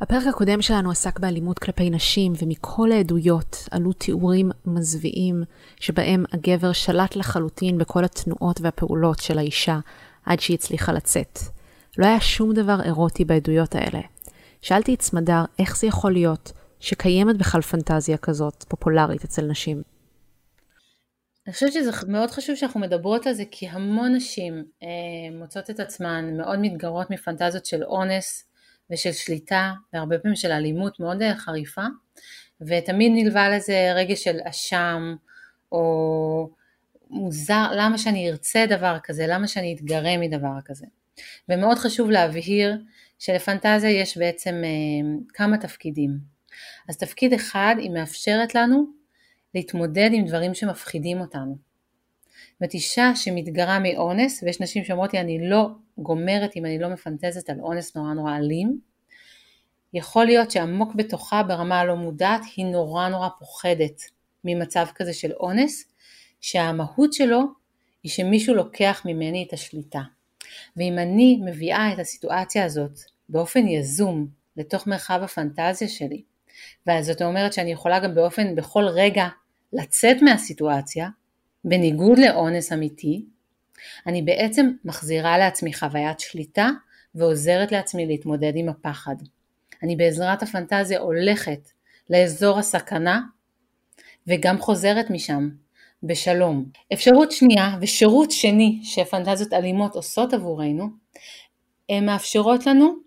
הפרק 0.00 0.26
הקודם 0.26 0.62
שלנו 0.62 0.90
עסק 0.90 1.18
באלימות 1.18 1.58
כלפי 1.58 1.90
נשים, 1.90 2.32
ומכל 2.42 2.92
העדויות 2.92 3.68
עלו 3.70 3.92
תיאורים 3.92 4.50
מזוויעים 4.66 5.42
שבהם 5.80 6.24
הגבר 6.32 6.72
שלט 6.72 7.16
לחלוטין 7.16 7.78
בכל 7.78 8.04
התנועות 8.04 8.60
והפעולות 8.60 9.18
של 9.18 9.38
האישה 9.38 9.78
עד 10.26 10.40
שהיא 10.40 10.54
הצליחה 10.54 10.92
לצאת. 10.92 11.38
לא 11.98 12.06
היה 12.06 12.20
שום 12.20 12.52
דבר 12.52 12.82
אירוטי 12.82 13.24
בעדויות 13.24 13.74
האלה. 13.74 14.00
שאלתי 14.62 14.94
את 14.94 15.02
סמדר 15.02 15.44
איך 15.58 15.76
זה 15.76 15.86
יכול 15.86 16.12
להיות 16.12 16.52
שקיימת 16.80 17.38
בכלל 17.38 17.60
פנטזיה 17.60 18.16
כזאת 18.16 18.64
פופולרית 18.68 19.24
אצל 19.24 19.42
נשים? 19.42 19.82
אני 21.46 21.52
חושבת 21.52 21.72
שזה 21.72 21.90
מאוד 22.08 22.30
חשוב 22.30 22.56
שאנחנו 22.56 22.80
מדברות 22.80 23.26
על 23.26 23.32
זה 23.32 23.44
כי 23.50 23.68
המון 23.68 24.14
נשים 24.14 24.64
אה, 24.82 24.88
מוצאות 25.38 25.70
את 25.70 25.80
עצמן 25.80 26.36
מאוד 26.36 26.58
מתגרות 26.58 27.10
מפנטזיות 27.10 27.66
של 27.66 27.84
אונס 27.84 28.44
ושל 28.90 29.12
שליטה 29.12 29.72
והרבה 29.92 30.18
פעמים 30.18 30.36
של 30.36 30.52
אלימות 30.52 31.00
מאוד 31.00 31.22
אה, 31.22 31.36
חריפה. 31.36 31.84
ותמיד 32.60 33.12
נלווה 33.14 33.48
לזה 33.48 33.92
רגש 33.94 34.24
של 34.24 34.38
אשם 34.44 35.14
או 35.72 36.50
מוזר 37.10 37.66
למה 37.76 37.98
שאני 37.98 38.30
ארצה 38.30 38.64
דבר 38.68 38.96
כזה? 39.04 39.26
למה 39.28 39.48
שאני 39.48 39.74
אתגרה 39.74 40.18
מדבר 40.18 40.60
כזה? 40.64 40.86
ומאוד 41.48 41.78
חשוב 41.78 42.10
להבהיר 42.10 42.78
שלפנטזיה 43.18 43.90
יש 43.90 44.18
בעצם 44.18 44.54
אה, 44.64 45.18
כמה 45.34 45.58
תפקידים 45.58 46.35
אז 46.88 46.96
תפקיד 46.96 47.32
אחד 47.32 47.74
היא 47.78 47.90
מאפשרת 47.90 48.54
לנו 48.54 48.86
להתמודד 49.54 50.10
עם 50.12 50.26
דברים 50.26 50.54
שמפחידים 50.54 51.20
אותנו. 51.20 51.56
זאת 52.60 52.74
אישה 52.74 53.12
שמתגרה 53.14 53.78
מאונס, 53.78 54.42
ויש 54.42 54.60
נשים 54.60 54.84
שאומרות 54.84 55.12
לי 55.12 55.20
אני 55.20 55.48
לא 55.48 55.68
גומרת 55.98 56.56
אם 56.56 56.66
אני 56.66 56.78
לא 56.78 56.88
מפנטזת 56.88 57.50
על 57.50 57.60
אונס 57.60 57.96
נורא 57.96 58.14
נורא 58.14 58.36
אלים, 58.36 58.80
יכול 59.94 60.24
להיות 60.24 60.50
שעמוק 60.50 60.94
בתוכה 60.94 61.42
ברמה 61.42 61.80
הלא 61.80 61.96
מודעת 61.96 62.40
היא 62.56 62.66
נורא 62.66 63.08
נורא 63.08 63.28
פוחדת 63.38 64.00
ממצב 64.44 64.86
כזה 64.94 65.12
של 65.12 65.32
אונס, 65.32 65.92
שהמהות 66.40 67.12
שלו 67.12 67.40
היא 68.02 68.12
שמישהו 68.12 68.54
לוקח 68.54 69.02
ממני 69.04 69.44
את 69.48 69.52
השליטה. 69.52 70.00
ואם 70.76 70.98
אני 70.98 71.40
מביאה 71.44 71.92
את 71.92 71.98
הסיטואציה 71.98 72.64
הזאת 72.64 72.98
באופן 73.28 73.68
יזום 73.68 74.28
לתוך 74.56 74.86
מרחב 74.86 75.20
הפנטזיה 75.22 75.88
שלי, 75.88 76.22
וזאת 76.88 77.22
אומרת 77.22 77.52
שאני 77.52 77.72
יכולה 77.72 77.98
גם 77.98 78.14
באופן, 78.14 78.54
בכל 78.54 78.84
רגע, 78.84 79.26
לצאת 79.72 80.22
מהסיטואציה, 80.22 81.08
בניגוד 81.64 82.18
לאונס 82.18 82.72
אמיתי, 82.72 83.24
אני 84.06 84.22
בעצם 84.22 84.70
מחזירה 84.84 85.38
לעצמי 85.38 85.74
חוויית 85.74 86.20
שליטה 86.20 86.70
ועוזרת 87.14 87.72
לעצמי 87.72 88.06
להתמודד 88.06 88.52
עם 88.54 88.68
הפחד. 88.68 89.16
אני 89.82 89.96
בעזרת 89.96 90.42
הפנטזיה 90.42 91.00
הולכת 91.00 91.70
לאזור 92.10 92.58
הסכנה 92.58 93.20
וגם 94.26 94.58
חוזרת 94.58 95.10
משם 95.10 95.48
בשלום. 96.02 96.64
אפשרות 96.92 97.32
שנייה 97.32 97.76
ושירות 97.80 98.30
שני 98.30 98.80
שפנטזיות 98.82 99.52
אלימות 99.52 99.94
עושות 99.94 100.34
עבורנו, 100.34 100.88
הן 101.88 102.06
מאפשרות 102.06 102.66
לנו 102.66 103.05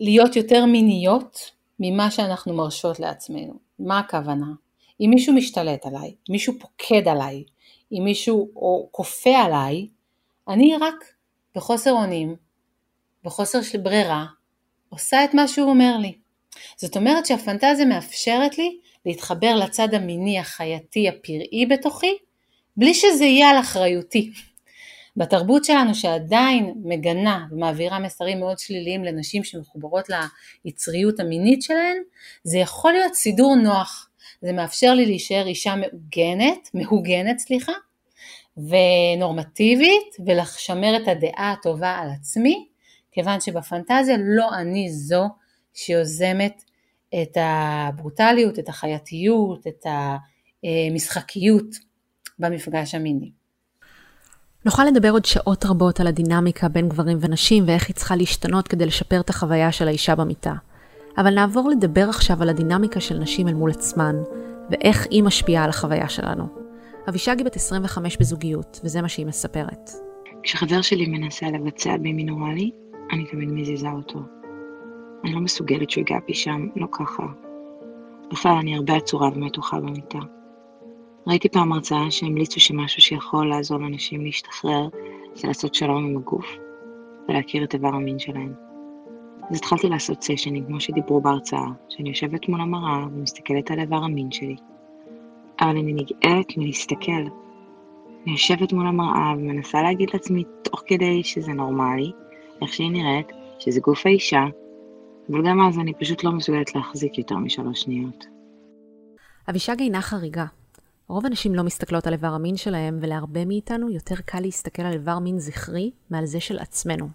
להיות 0.00 0.36
יותר 0.36 0.64
מיניות 0.64 1.50
ממה 1.80 2.10
שאנחנו 2.10 2.54
מרשות 2.54 3.00
לעצמנו. 3.00 3.54
מה 3.78 3.98
הכוונה? 3.98 4.46
אם 5.00 5.10
מישהו 5.10 5.34
משתלט 5.34 5.86
עליי, 5.86 6.14
מישהו 6.30 6.54
פוקד 6.60 7.08
עליי, 7.08 7.44
אם 7.92 8.02
מישהו 8.04 8.50
או 8.56 8.88
כופה 8.92 9.38
עליי, 9.38 9.88
אני 10.48 10.76
רק 10.80 11.04
בחוסר 11.54 11.92
אונים, 11.92 12.36
בחוסר 13.24 13.62
של 13.62 13.78
ברירה, 13.78 14.26
עושה 14.88 15.24
את 15.24 15.34
מה 15.34 15.48
שהוא 15.48 15.70
אומר 15.70 15.96
לי. 15.98 16.18
זאת 16.76 16.96
אומרת 16.96 17.26
שהפנטזיה 17.26 17.86
מאפשרת 17.86 18.58
לי 18.58 18.78
להתחבר 19.06 19.54
לצד 19.54 19.94
המיני 19.94 20.38
החייתי 20.38 21.08
הפראי 21.08 21.66
בתוכי, 21.70 22.16
בלי 22.76 22.94
שזה 22.94 23.24
יהיה 23.24 23.50
על 23.50 23.60
אחריותי. 23.60 24.32
בתרבות 25.16 25.64
שלנו 25.64 25.94
שעדיין 25.94 26.74
מגנה 26.84 27.46
ומעבירה 27.50 27.98
מסרים 27.98 28.40
מאוד 28.40 28.58
שליליים 28.58 29.04
לנשים 29.04 29.44
שמחוברות 29.44 30.04
ליצריות 30.64 31.20
המינית 31.20 31.62
שלהן, 31.62 31.96
זה 32.44 32.58
יכול 32.58 32.92
להיות 32.92 33.14
סידור 33.14 33.56
נוח. 33.56 34.10
זה 34.42 34.52
מאפשר 34.52 34.94
לי 34.94 35.06
להישאר 35.06 35.46
אישה 35.46 35.74
מעוגנת, 35.76 36.70
מהוגנת 36.74 37.38
סליחה, 37.38 37.72
ונורמטיבית, 38.56 40.16
ולשמר 40.26 40.96
את 40.96 41.08
הדעה 41.08 41.52
הטובה 41.52 41.90
על 41.90 42.08
עצמי, 42.10 42.68
כיוון 43.12 43.40
שבפנטזיה 43.40 44.16
לא 44.18 44.48
אני 44.54 44.90
זו 44.90 45.28
שיוזמת 45.74 46.62
את 47.22 47.36
הברוטליות, 47.40 48.58
את 48.58 48.68
החייתיות, 48.68 49.66
את 49.66 49.86
המשחקיות 50.64 51.66
במפגש 52.38 52.94
המיני. 52.94 53.35
נוכל 54.66 54.84
לדבר 54.84 55.10
עוד 55.10 55.24
שעות 55.24 55.64
רבות 55.64 56.00
על 56.00 56.06
הדינמיקה 56.06 56.68
בין 56.68 56.88
גברים 56.88 57.18
ונשים 57.20 57.64
ואיך 57.66 57.88
היא 57.88 57.96
צריכה 57.96 58.16
להשתנות 58.16 58.68
כדי 58.68 58.86
לשפר 58.86 59.20
את 59.20 59.30
החוויה 59.30 59.72
של 59.72 59.88
האישה 59.88 60.14
במיטה. 60.14 60.54
אבל 61.18 61.34
נעבור 61.34 61.70
לדבר 61.70 62.08
עכשיו 62.08 62.42
על 62.42 62.48
הדינמיקה 62.48 63.00
של 63.00 63.18
נשים 63.18 63.48
אל 63.48 63.54
מול 63.54 63.70
עצמן, 63.70 64.16
ואיך 64.70 65.06
היא 65.10 65.22
משפיעה 65.22 65.64
על 65.64 65.70
החוויה 65.70 66.08
שלנו. 66.08 66.46
אבישג 67.08 67.38
היא 67.38 67.46
בת 67.46 67.56
25 67.56 68.16
בזוגיות, 68.16 68.80
וזה 68.84 69.02
מה 69.02 69.08
שהיא 69.08 69.26
מספרת. 69.26 69.90
כשחבר 70.42 70.82
שלי 70.82 71.06
מנסה 71.06 71.46
לבצע 71.46 71.96
בי 71.96 72.12
מינורלי, 72.12 72.70
אני 73.12 73.24
תמיד 73.26 73.48
מזיזה 73.48 73.90
אותו. 73.90 74.18
אני 75.24 75.34
לא 75.34 75.40
מסוגלת 75.40 75.90
שהוא 75.90 76.04
ייגע 76.08 76.18
בי 76.26 76.34
שם, 76.34 76.66
לא 76.76 76.86
ככה. 76.92 77.22
בכלל, 78.32 78.52
אני 78.60 78.76
הרבה 78.76 78.96
עצורה 78.96 79.28
ומתוחה 79.28 79.80
במיטה. 79.80 80.18
ראיתי 81.26 81.48
פעם 81.48 81.72
הרצאה 81.72 82.10
שהמליצו 82.10 82.60
שמשהו 82.60 83.02
שיכול 83.02 83.48
לעזור 83.48 83.78
לאנשים 83.78 84.24
להשתחרר 84.24 84.88
זה 85.34 85.48
לעשות 85.48 85.74
שלום 85.74 86.06
עם 86.06 86.16
הגוף 86.16 86.46
ולהכיר 87.28 87.64
את 87.64 87.74
איבר 87.74 87.88
המין 87.88 88.18
שלהם. 88.18 88.54
אז 89.50 89.56
התחלתי 89.56 89.88
לעשות 89.88 90.22
סשנים, 90.22 90.66
כמו 90.66 90.80
שדיברו 90.80 91.20
בהרצאה, 91.20 91.66
שאני 91.88 92.08
יושבת 92.08 92.48
מול 92.48 92.60
המראה 92.60 93.06
ומסתכלת 93.12 93.70
על 93.70 93.78
איבר 93.78 93.96
המין 93.96 94.32
שלי. 94.32 94.56
אבל 95.60 95.68
אני 95.68 95.92
נגעלת 95.92 96.56
מלהסתכל. 96.56 97.12
אני 98.22 98.32
יושבת 98.32 98.72
מול 98.72 98.86
המראה 98.86 99.32
ומנסה 99.36 99.82
להגיד 99.82 100.10
לעצמי 100.12 100.44
תוך 100.62 100.82
כדי 100.86 101.22
שזה 101.22 101.52
נורמלי, 101.52 102.12
איך 102.62 102.72
שהיא 102.72 102.90
נראית, 102.90 103.32
שזה 103.58 103.80
גוף 103.80 104.06
האישה, 104.06 104.44
אבל 105.30 105.48
גם 105.48 105.60
אז 105.60 105.78
אני 105.78 105.94
פשוט 105.94 106.24
לא 106.24 106.32
מסוגלת 106.32 106.74
להחזיק 106.74 107.18
יותר 107.18 107.36
משלוש 107.36 107.80
שניות. 107.80 108.26
אבישג 109.50 109.80
אינה 109.80 110.02
חריגה. 110.02 110.44
רוב 111.08 111.26
הנשים 111.26 111.54
לא 111.54 111.62
מסתכלות 111.62 112.06
על 112.06 112.12
איבר 112.12 112.28
המין 112.28 112.56
שלהם, 112.56 112.98
ולהרבה 113.00 113.44
מאיתנו 113.44 113.90
יותר 113.90 114.14
קל 114.24 114.40
להסתכל 114.40 114.82
על 114.82 114.92
איבר 114.92 115.18
מין 115.18 115.38
זכרי 115.38 115.90
מעל 116.10 116.24
זה 116.24 116.40
של 116.40 116.58
עצמנו. 116.58 117.08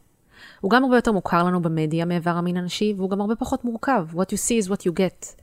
הוא 0.61 0.71
גם 0.71 0.83
הרבה 0.83 0.95
יותר 0.95 1.11
מוכר 1.11 1.43
לנו 1.43 1.61
במדיה 1.61 2.05
מאיבר 2.05 2.31
המין 2.31 2.57
הנשי, 2.57 2.93
והוא 2.97 3.09
גם 3.09 3.21
הרבה 3.21 3.35
פחות 3.35 3.65
מורכב. 3.65 4.07
What 4.13 4.25
you 4.25 4.37
see 4.37 4.65
is 4.65 4.69
what 4.69 4.81
you 4.81 4.91
get. 4.91 5.41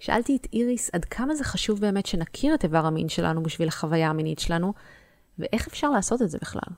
שאלתי 0.00 0.36
את 0.36 0.46
איריס 0.52 0.94
עד 0.94 1.04
כמה 1.04 1.34
זה 1.34 1.44
חשוב 1.44 1.80
באמת 1.80 2.06
שנכיר 2.06 2.54
את 2.54 2.64
איבר 2.64 2.86
המין 2.86 3.08
שלנו 3.08 3.42
בשביל 3.42 3.68
החוויה 3.68 4.10
המינית 4.10 4.38
שלנו, 4.38 4.72
ואיך 5.38 5.66
אפשר 5.66 5.90
לעשות 5.90 6.22
את 6.22 6.28
זה 6.28 6.38
בכלל. 6.40 6.74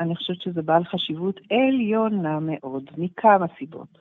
אני 0.00 0.16
חושבת 0.16 0.40
שזה 0.40 0.62
בעל 0.62 0.84
חשיבות 0.84 1.40
עליונה 1.50 2.38
מאוד, 2.40 2.84
מכמה 2.96 3.46
סיבות. 3.58 3.98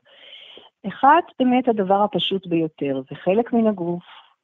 אחד, 0.87 1.21
באמת 1.39 1.67
הדבר 1.67 2.03
הפשוט 2.03 2.47
ביותר, 2.47 3.01
זה 3.09 3.15
חלק 3.15 3.53
מן 3.53 3.67
הגוף, 3.67 4.03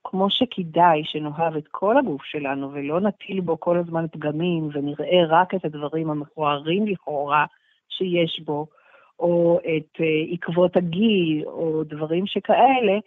כמו 0.10 0.30
שכדאי 0.30 1.02
שנאהב 1.06 1.56
את 1.56 1.67
כל 1.72 1.98
הגוף 1.98 2.24
שלנו 2.24 2.72
ולא 2.74 3.00
נטיל 3.00 3.39
בו 3.39 3.60
כל 3.60 3.78
הזמן 3.78 4.06
פגמים 4.12 4.70
ונראה 4.74 5.26
רק 5.28 5.56
את 5.56 5.65
הדברים 5.65 6.10
המכוערים 6.10 6.88
לכאורה 6.88 7.46
שיש 7.89 8.41
בו, 8.46 8.67
או 9.20 9.60
את 9.60 9.96
uh, 9.96 10.34
עקבות 10.34 10.78
הגיל, 10.78 11.43
או 11.46 11.84
דברים 11.84 12.28
שכאלה, 12.28 12.98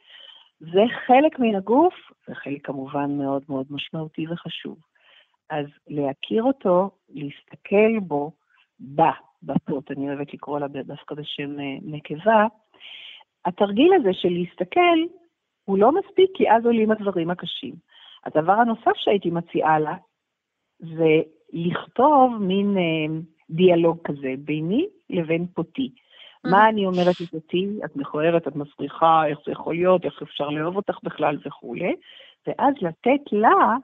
זה 0.61 0.83
חלק 1.07 1.39
מן 1.39 1.55
הגוף, 1.55 1.95
זה 2.27 2.35
חלק 2.35 2.67
כמובן 2.67 3.19
מאוד 3.19 3.43
מאוד 3.49 3.67
משמעותי 3.71 4.27
וחשוב. 4.29 4.77
אז 5.51 5.67
להכיר 5.89 6.43
אותו, 6.43 6.91
להסתכל 7.09 7.99
בו, 8.03 8.31
בה, 8.81 9.13
בפות, 9.43 9.91
אני 9.91 10.09
אוהבת 10.09 10.35
לקרוא 10.35 10.59
לה 10.59 10.67
דווקא 10.69 11.15
בשם 11.15 11.57
uh, 11.59 11.83
נקבה, 11.83 12.47
התרגיל 13.45 13.93
הזה 13.95 14.13
של 14.13 14.29
להסתכל 14.29 15.20
הוא 15.71 15.79
לא 15.79 15.93
מספיק, 15.93 16.31
כי 16.35 16.51
אז 16.51 16.67
עולים 16.67 16.91
הדברים 16.91 17.31
הקשים. 17.31 17.75
הדבר 18.27 18.53
הנוסף 18.53 18.93
שהייתי 18.97 19.31
מציעה 19.31 19.79
לה, 19.79 19.95
זה 20.79 21.21
לכתוב 21.53 22.37
מין 22.41 22.77
אה, 22.79 23.21
דיאלוג 23.51 23.99
כזה 24.05 24.35
ביני 24.39 24.87
לבין 25.11 25.47
פותי. 25.47 25.91
Mm-hmm. 25.93 26.51
מה 26.51 26.69
אני 26.69 26.87
אומרת 26.87 27.21
לפותי? 27.21 27.69
את 27.85 27.97
מכוערת, 27.97 28.49
את 28.49 28.57
מסריחה, 28.57 29.27
איך 29.27 29.39
זה 29.47 29.53
יכול 29.53 29.75
להיות, 29.75 30.05
איך 30.05 30.23
אפשר 30.23 30.49
לאהוב 30.49 30.77
אותך 30.77 30.99
בכלל 31.03 31.39
וכולי, 31.47 31.97
ואז 32.47 32.75
לתת 32.81 33.33
לה 33.33 33.77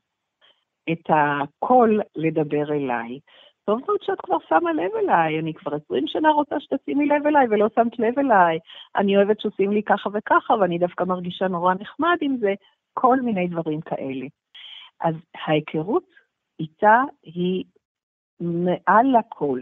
את 0.92 1.04
הקול 1.08 2.00
לדבר 2.16 2.72
אליי. 2.72 3.18
טוב 3.66 3.80
מאוד 3.86 3.98
שאת 4.02 4.20
כבר 4.20 4.36
שמה 4.48 4.72
לב 4.72 4.90
אליי, 4.96 5.38
אני 5.38 5.54
כבר 5.54 5.74
עשרים 5.74 6.06
שנה 6.06 6.30
רוצה 6.30 6.60
שתשימי 6.60 7.06
לב 7.06 7.26
אליי 7.26 7.46
ולא 7.50 7.66
שמת 7.74 7.98
לב 7.98 8.18
אליי. 8.18 8.58
אני 8.96 9.16
אוהבת 9.16 9.40
שעושים 9.40 9.72
לי 9.72 9.82
ככה 9.82 10.10
וככה, 10.12 10.54
ואני 10.54 10.78
דווקא 10.78 11.04
מרגישה 11.04 11.48
נורא 11.48 11.74
נחמד 11.80 12.16
עם 12.20 12.36
זה, 12.36 12.54
כל 12.94 13.20
מיני 13.20 13.48
דברים 13.48 13.80
כאלה. 13.80 14.26
אז 15.00 15.14
ההיכרות 15.46 16.04
איתה 16.60 17.02
היא 17.22 17.64
מעל 18.40 19.06
לכל. 19.18 19.60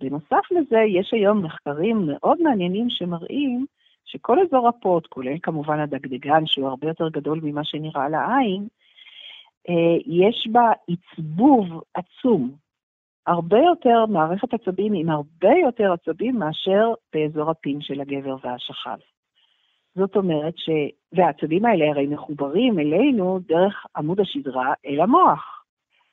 בנוסף 0.00 0.50
לזה, 0.50 0.78
יש 0.78 1.12
היום 1.12 1.44
מחקרים 1.44 2.06
מאוד 2.06 2.42
מעניינים 2.42 2.90
שמראים 2.90 3.66
שכל 4.04 4.38
אזור 4.40 4.68
הפוט, 4.68 5.06
כולל 5.06 5.38
כמובן 5.42 5.80
הדגדגן, 5.80 6.46
שהוא 6.46 6.68
הרבה 6.68 6.88
יותר 6.88 7.08
גדול 7.08 7.40
ממה 7.42 7.64
שנראה 7.64 8.08
לעין, 8.08 8.68
אה, 9.68 9.96
יש 10.06 10.48
בה 10.52 10.72
עצבוב 10.88 11.82
עצום 11.94 12.65
הרבה 13.26 13.58
יותר, 13.58 14.06
מערכת 14.06 14.54
עצבים 14.54 14.92
עם 14.92 15.10
הרבה 15.10 15.52
יותר 15.64 15.92
עצבים 15.92 16.38
מאשר 16.38 16.92
באזור 17.12 17.50
הפין 17.50 17.80
של 17.80 18.00
הגבר 18.00 18.36
והשכב. 18.42 18.96
זאת 19.94 20.16
אומרת 20.16 20.54
ש... 20.56 20.70
והעצבים 21.12 21.64
האלה 21.64 21.90
הרי 21.90 22.06
מחוברים 22.06 22.78
אלינו 22.78 23.38
דרך 23.48 23.86
עמוד 23.96 24.20
השדרה 24.20 24.72
אל 24.86 25.00
המוח. 25.00 25.64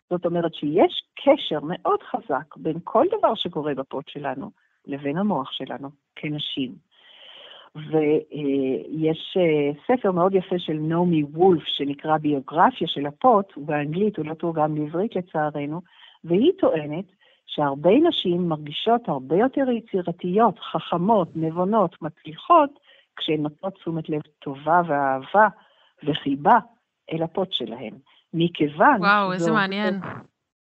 זאת 0.10 0.26
אומרת 0.26 0.54
שיש 0.54 1.04
קשר 1.16 1.60
מאוד 1.64 2.00
חזק 2.04 2.58
בין 2.58 2.78
כל 2.84 3.06
דבר 3.18 3.36
שקורה 3.36 3.74
בפוד 3.74 4.04
שלנו 4.08 4.52
לבין 4.86 5.18
המוח 5.18 5.52
שלנו 5.52 5.90
כנשים. 6.16 6.72
ויש 7.76 9.38
אה, 9.38 9.72
ספר 9.88 10.12
מאוד 10.12 10.36
יפה 10.36 10.60
של 10.60 10.74
נעמי 10.74 11.24
וולף, 11.24 11.64
שנקרא 11.66 12.18
ביוגרפיה 12.18 12.88
של 12.88 13.06
הפוט, 13.06 13.54
הוא 13.54 13.68
באנגלית, 13.68 14.18
הוא 14.18 14.26
לא 14.26 14.34
תורגם 14.34 14.76
לעברית 14.76 15.16
לצערנו, 15.16 15.82
והיא 16.24 16.52
טוענת 16.60 17.06
שהרבה 17.46 17.90
נשים 18.08 18.50
מרגישות 18.50 19.10
הרבה 19.10 19.36
יותר 19.36 19.70
יצירתיות, 19.70 20.60
חכמות, 20.60 21.28
נבונות, 21.36 22.02
מצליחות, 22.02 22.70
כשהן 23.16 23.42
נותנות 23.42 23.74
תשומת 23.74 24.10
לב 24.10 24.22
טובה 24.40 24.82
ואהבה 24.88 25.48
וחיבה 26.04 26.60
אל 27.12 27.24
הפוט 27.24 27.54
שלהן. 27.54 27.94
מכיוון... 28.34 29.00
וואו, 29.00 29.34
איזה 29.34 29.52
מעניין. 29.52 30.00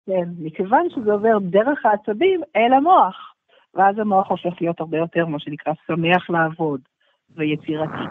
כן, 0.06 0.30
מכיוון 0.40 0.90
שזה 0.90 1.14
עובר 1.14 1.38
דרך 1.40 1.86
העצבים 1.86 2.42
אל 2.56 2.74
המוח, 2.74 3.34
ואז 3.74 4.00
המוח 4.00 4.32
הופך 4.32 4.62
להיות 4.62 4.80
הרבה 4.80 4.98
יותר, 4.98 5.26
מה 5.26 5.40
שנקרא, 5.40 5.74
שמח 5.88 6.30
לעבוד 6.30 6.82
ויצירתי. 7.30 8.04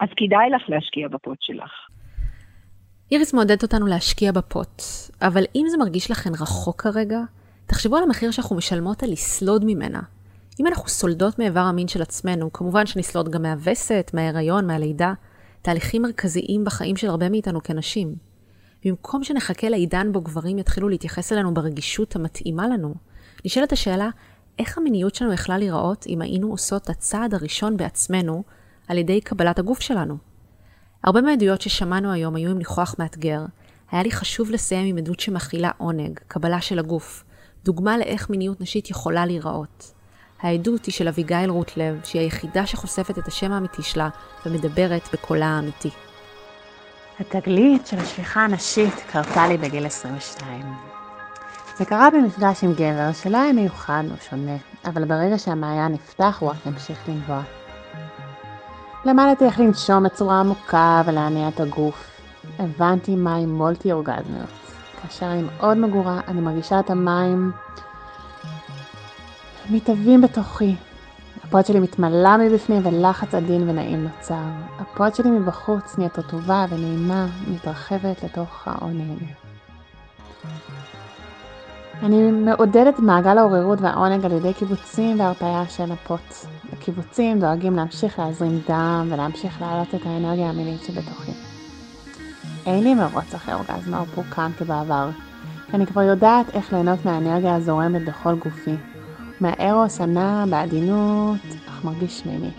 אז 0.00 0.08
כדאי 0.16 0.50
לך 0.50 0.62
להשקיע 0.68 1.08
בפוט 1.08 1.38
שלך. 1.40 1.72
איריס 3.12 3.34
מעודדת 3.34 3.62
אותנו 3.62 3.86
להשקיע 3.86 4.32
בפוט, 4.32 4.82
אבל 5.22 5.44
אם 5.54 5.66
זה 5.70 5.76
מרגיש 5.76 6.10
לכן 6.10 6.32
רחוק 6.34 6.82
כרגע, 6.82 7.20
תחשבו 7.66 7.96
על 7.96 8.02
המחיר 8.02 8.30
שאנחנו 8.30 8.56
משלמות 8.56 9.02
על 9.02 9.10
לסלוד 9.10 9.64
ממנה. 9.64 10.00
אם 10.60 10.66
אנחנו 10.66 10.88
סולדות 10.88 11.38
מאיבר 11.38 11.60
המין 11.60 11.88
של 11.88 12.02
עצמנו, 12.02 12.52
כמובן 12.52 12.86
שנסלוד 12.86 13.28
גם 13.28 13.42
מהווסת, 13.42 14.10
מההיריון, 14.14 14.66
מהלידה, 14.66 15.14
תהליכים 15.62 16.02
מרכזיים 16.02 16.64
בחיים 16.64 16.96
של 16.96 17.08
הרבה 17.08 17.28
מאיתנו 17.28 17.62
כנשים. 17.62 18.14
במקום 18.84 19.24
שנחכה 19.24 19.68
לעידן 19.68 20.12
בו 20.12 20.20
גברים 20.20 20.58
יתחילו 20.58 20.88
להתייחס 20.88 21.32
אלינו 21.32 21.54
ברגישות 21.54 22.16
המתאימה 22.16 22.68
לנו, 22.68 22.94
נשאלת 23.44 23.72
השאלה, 23.72 24.08
איך 24.58 24.78
המיניות 24.78 25.14
שלנו 25.14 25.32
יכלה 25.32 25.58
להיראות 25.58 26.06
אם 26.06 26.22
היינו 26.22 26.50
עושות 26.50 26.82
את 26.82 26.90
הצעד 26.90 27.34
הראשון 27.34 27.76
בעצמנו 27.76 28.42
על 28.88 28.98
ידי 28.98 29.20
קבלת 29.20 29.58
הגוף 29.58 29.80
שלנו? 29.80 30.16
הרבה 31.06 31.20
מהעדויות 31.20 31.60
ששמענו 31.60 32.12
היום 32.12 32.36
היו 32.36 32.50
עם 32.50 32.58
ניחוח 32.58 32.94
מאתגר. 32.98 33.40
היה 33.90 34.02
לי 34.02 34.10
חשוב 34.10 34.50
לסיים 34.50 34.86
עם 34.86 34.98
עדות 34.98 35.20
שמכילה 35.20 35.70
עונג, 35.78 36.20
קבלה 36.28 36.60
של 36.60 36.78
הגוף, 36.78 37.24
דוגמה 37.64 37.98
לאיך 37.98 38.30
מיניות 38.30 38.60
נשית 38.60 38.90
יכולה 38.90 39.26
להיראות. 39.26 39.92
העדות 40.40 40.86
היא 40.86 40.92
של 40.92 41.08
אביגיל 41.08 41.50
רוטלב, 41.50 42.00
שהיא 42.04 42.22
היחידה 42.22 42.66
שחושפת 42.66 43.18
את 43.18 43.28
השם 43.28 43.52
האמיתי 43.52 43.82
שלה 43.82 44.08
ומדברת 44.46 45.08
בקולה 45.12 45.46
האמיתי. 45.46 45.90
התגלית 47.20 47.86
של 47.86 47.98
השפיכה 47.98 48.44
הנשית 48.44 48.94
קרתה 49.12 49.48
לי 49.48 49.56
בגיל 49.56 49.86
22. 49.86 50.62
זה 51.78 51.84
קרה 51.84 52.10
במפגש 52.10 52.64
עם 52.64 52.72
גבר 52.72 53.12
שלא 53.12 53.38
היה 53.38 53.52
מיוחד 53.52 54.04
או 54.10 54.16
שונה, 54.30 54.56
אבל 54.84 55.04
ברגע 55.04 55.38
שהמעיין 55.38 55.92
נפתח 55.92 56.36
הוא 56.40 56.50
רק 56.50 56.56
המשיך 56.64 57.08
לנבוע. 57.08 57.42
למדתי 59.06 59.44
איך 59.44 59.60
לנשום 59.60 60.04
בצורה 60.04 60.40
עמוקה 60.40 61.02
ולהניע 61.06 61.48
את 61.48 61.60
הגוף. 61.60 62.10
הבנתי 62.58 63.16
מים 63.16 63.54
מולטי 63.54 63.92
אורגזמיות. 63.92 64.50
כאשר 65.02 65.26
אני 65.26 65.42
מאוד 65.42 65.76
מגורה, 65.76 66.20
אני 66.28 66.40
מרגישה 66.40 66.80
את 66.80 66.90
המים 66.90 67.52
מתהווים 69.70 70.20
בתוכי. 70.20 70.74
הפות 71.44 71.66
שלי 71.66 71.80
מתמלא 71.80 72.36
מבפנים 72.36 72.86
ולחץ 72.86 73.34
עדין 73.34 73.68
ונעים 73.68 74.04
נוצר. 74.04 74.44
הפות 74.78 75.14
שלי 75.14 75.30
מבחוץ 75.30 75.98
נהיית 75.98 76.18
רטובה 76.18 76.66
ונעימה, 76.70 77.26
מתרחבת 77.48 78.22
לתוך 78.24 78.68
העונג. 78.68 79.22
אני 82.02 82.30
מעודדת 82.30 82.98
מעגל 82.98 83.38
העוררות 83.38 83.80
והעונג 83.80 84.24
על 84.24 84.32
ידי 84.32 84.54
כיווצים 84.54 85.20
והרפיה 85.20 85.68
של 85.68 85.92
הפות. 85.92 86.55
הכיווצים 86.72 87.40
דואגים 87.40 87.76
להמשיך 87.76 88.18
להזרים 88.18 88.60
דם 88.68 89.08
ולהמשיך 89.10 89.60
להעלות 89.60 89.94
את 89.94 90.06
האנרגיה 90.06 90.50
המינית 90.50 90.82
שבתוכי. 90.84 91.32
אין 92.66 92.84
לי 92.84 92.94
מרוץ 92.94 93.34
אחרי 93.34 93.54
אורגזמה 93.54 94.00
או 94.00 94.06
פורקן 94.06 94.50
כבעבר, 94.58 95.10
אני 95.74 95.86
כבר 95.86 96.02
יודעת 96.02 96.46
איך 96.54 96.72
ליהנות 96.72 97.04
מהאנרגיה 97.04 97.54
הזורמת 97.54 98.04
בכל 98.04 98.34
גופי, 98.34 98.76
מהארוס 99.40 100.00
הנע 100.00 100.44
בעדינות, 100.50 101.40
אך 101.68 101.84
מרגיש 101.84 102.20
שמימי. 102.20 102.50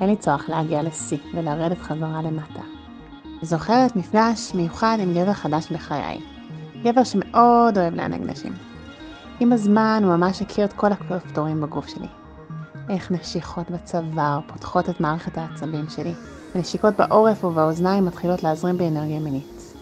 אין 0.00 0.08
לי 0.08 0.16
צורך 0.16 0.50
להגיע 0.50 0.82
לשיא 0.82 1.18
ולרדת 1.34 1.78
חזרה 1.78 2.22
למטה. 2.22 2.62
זוכרת 3.42 3.96
מפגש 3.96 4.54
מיוחד 4.54 4.96
עם 5.00 5.14
גבר 5.14 5.32
חדש 5.32 5.72
בחיי. 5.72 6.20
גבר 6.82 7.04
שמאוד 7.04 7.78
אוהב 7.78 7.94
לענג 7.94 8.30
נשים. 8.30 8.52
עם 9.40 9.52
הזמן 9.52 10.02
הוא 10.04 10.16
ממש 10.16 10.42
הכיר 10.42 10.64
את 10.64 10.72
כל 10.72 10.92
הכפתורים 10.92 11.60
בגוף 11.60 11.88
שלי. 11.88 12.21
איך 12.88 13.10
נשיכות 13.10 13.70
בצוואר 13.70 14.40
פותחות 14.46 14.88
את 14.88 15.00
מערכת 15.00 15.38
העצבים 15.38 15.88
שלי, 15.88 16.14
ונשיקות 16.54 16.94
בעורף 16.96 17.44
ובאוזניים 17.44 18.04
מתחילות 18.04 18.42
להזרים 18.42 18.78
באנרגיה 18.78 19.20
מינית. 19.20 19.74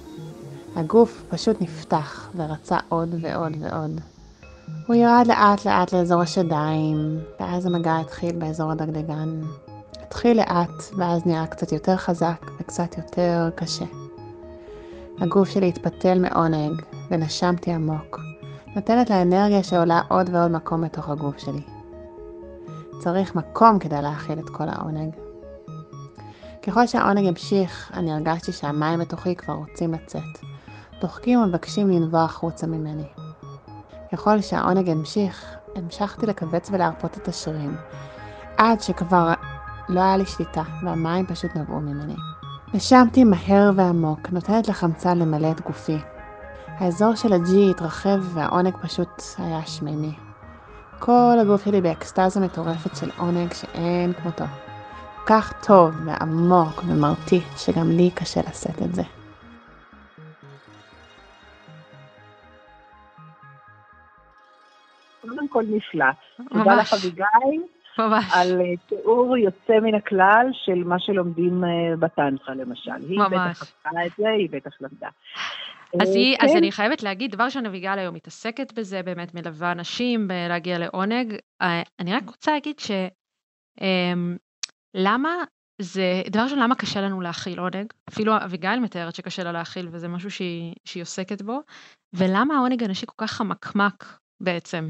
הגוף 0.76 1.24
פשוט 1.28 1.56
נפתח 1.60 2.30
ורצה 2.36 2.78
עוד 2.88 3.14
ועוד 3.20 3.52
ועוד. 3.60 4.00
הוא 4.86 4.96
ירד 4.96 5.26
לאט 5.26 5.64
לאט 5.64 5.92
לאזור 5.92 6.22
השדיים, 6.22 7.18
ואז 7.40 7.66
המגע 7.66 7.98
התחיל 7.98 8.36
באזור 8.36 8.72
הדגדגן. 8.72 9.40
התחיל 10.02 10.36
לאט, 10.36 10.82
ואז 10.96 11.26
נראה 11.26 11.46
קצת 11.46 11.72
יותר 11.72 11.96
חזק 11.96 12.50
וקצת 12.60 12.98
יותר 12.98 13.50
קשה. 13.54 13.84
הגוף 15.20 15.48
שלי 15.48 15.68
התפתל 15.68 16.18
מעונג, 16.18 16.82
ונשמתי 17.10 17.72
עמוק, 17.72 18.20
נותנת 18.76 19.10
לאנרגיה 19.10 19.62
שעולה 19.62 20.00
עוד 20.08 20.30
ועוד 20.32 20.50
מקום 20.50 20.84
בתוך 20.84 21.08
הגוף 21.08 21.38
שלי. 21.38 21.79
צריך 23.00 23.34
מקום 23.34 23.78
כדי 23.78 24.02
להכיל 24.02 24.38
את 24.38 24.50
כל 24.50 24.68
העונג. 24.68 25.14
ככל 26.62 26.86
שהעונג 26.86 27.26
המשיך, 27.26 27.90
אני 27.94 28.12
הרגשתי 28.12 28.52
שהמים 28.52 28.98
בתוכי 28.98 29.34
כבר 29.34 29.54
רוצים 29.54 29.92
לצאת. 29.92 30.38
דוחקים 31.00 31.40
ומבקשים 31.40 31.90
לנבוע 31.90 32.22
החוצה 32.22 32.66
ממני. 32.66 33.06
ככל 34.12 34.40
שהעונג 34.40 34.88
המשיך, 34.88 35.56
המשכתי 35.76 36.26
לכווץ 36.26 36.68
ולהרפות 36.72 37.16
את 37.16 37.28
השרירים, 37.28 37.76
עד 38.56 38.80
שכבר 38.80 39.32
לא 39.88 40.00
היה 40.00 40.16
לי 40.16 40.26
שליטה, 40.26 40.62
והמים 40.82 41.26
פשוט 41.26 41.50
נבעו 41.56 41.80
ממני. 41.80 42.16
נשמתי 42.74 43.24
מהר 43.24 43.70
ועמוק, 43.76 44.30
נותנת 44.30 44.68
לחמצן 44.68 45.18
למלא 45.18 45.50
את 45.50 45.60
גופי. 45.60 45.98
האזור 46.66 47.14
של 47.14 47.32
הג'י 47.32 47.70
התרחב 47.70 48.18
והעונג 48.34 48.76
פשוט 48.82 49.22
היה 49.38 49.66
שמימי. 49.66 50.29
כל 51.00 51.36
הגוף 51.40 51.64
שלי 51.64 51.80
באקסטזה 51.80 52.40
מטורפת 52.40 52.96
של 52.96 53.10
עונג 53.18 53.52
שאין 53.52 54.12
כמותו. 54.12 54.44
כך 55.26 55.66
טוב 55.66 55.94
ועמוק 56.06 56.82
ומרטיט 56.86 57.48
שגם 57.56 57.90
לי 57.90 58.10
קשה 58.14 58.40
לשאת 58.40 58.82
את 58.82 58.94
זה. 58.94 59.02
קודם 65.20 65.48
כל 65.48 65.64
נפלא. 65.68 66.04
תודה 66.52 66.74
לך 66.74 66.92
אביגיל. 66.92 67.24
ממש. 67.98 68.24
על 68.34 68.60
אה, 68.60 68.76
תיאור 68.88 69.36
יוצא 69.36 69.80
מן 69.82 69.94
הכלל 69.94 70.46
של 70.52 70.84
מה 70.84 70.98
שלומדים 70.98 71.64
אה, 71.64 71.96
בטנטרה 71.98 72.54
למשל. 72.54 72.90
היא 73.08 73.18
ממש. 73.18 73.28
בטח 73.28 73.62
עשתה 73.62 73.90
את 74.06 74.12
זה, 74.18 74.28
היא 74.28 74.48
בטח 74.52 74.70
למדה. 74.80 75.08
אז, 76.02 76.14
היא, 76.16 76.36
אז 76.40 76.50
כן. 76.50 76.56
אני 76.56 76.72
חייבת 76.72 77.02
להגיד, 77.02 77.30
דבר 77.30 77.44
ראשון, 77.44 77.66
אביגל 77.66 77.98
היום 77.98 78.14
מתעסקת 78.14 78.72
בזה, 78.72 79.02
באמת 79.02 79.34
מלווה 79.34 79.72
אנשים 79.72 80.28
בלהגיע 80.28 80.78
לעונג. 80.78 81.36
אה, 81.62 81.82
אני 82.00 82.14
רק 82.14 82.22
רוצה 82.26 82.52
להגיד 82.52 82.78
ש... 82.78 82.90
אמ, 83.80 84.36
למה 84.94 85.30
זה, 85.78 86.22
דבר 86.30 86.42
ראשון, 86.42 86.58
למה 86.58 86.74
קשה 86.74 87.00
לנו 87.00 87.20
להכיל 87.20 87.60
עונג? 87.60 87.92
אפילו 88.08 88.36
אביגיל 88.36 88.80
מתארת 88.80 89.14
שקשה 89.14 89.44
לה 89.44 89.52
להכיל, 89.52 89.88
וזה 89.90 90.08
משהו 90.08 90.30
שהיא, 90.30 90.74
שהיא 90.84 91.02
עוסקת 91.02 91.42
בו. 91.42 91.60
ולמה 92.12 92.54
העונג 92.54 92.84
הנשי 92.84 93.06
כל 93.06 93.26
כך 93.26 93.30
חמקמק 93.30 94.04
בעצם? 94.40 94.84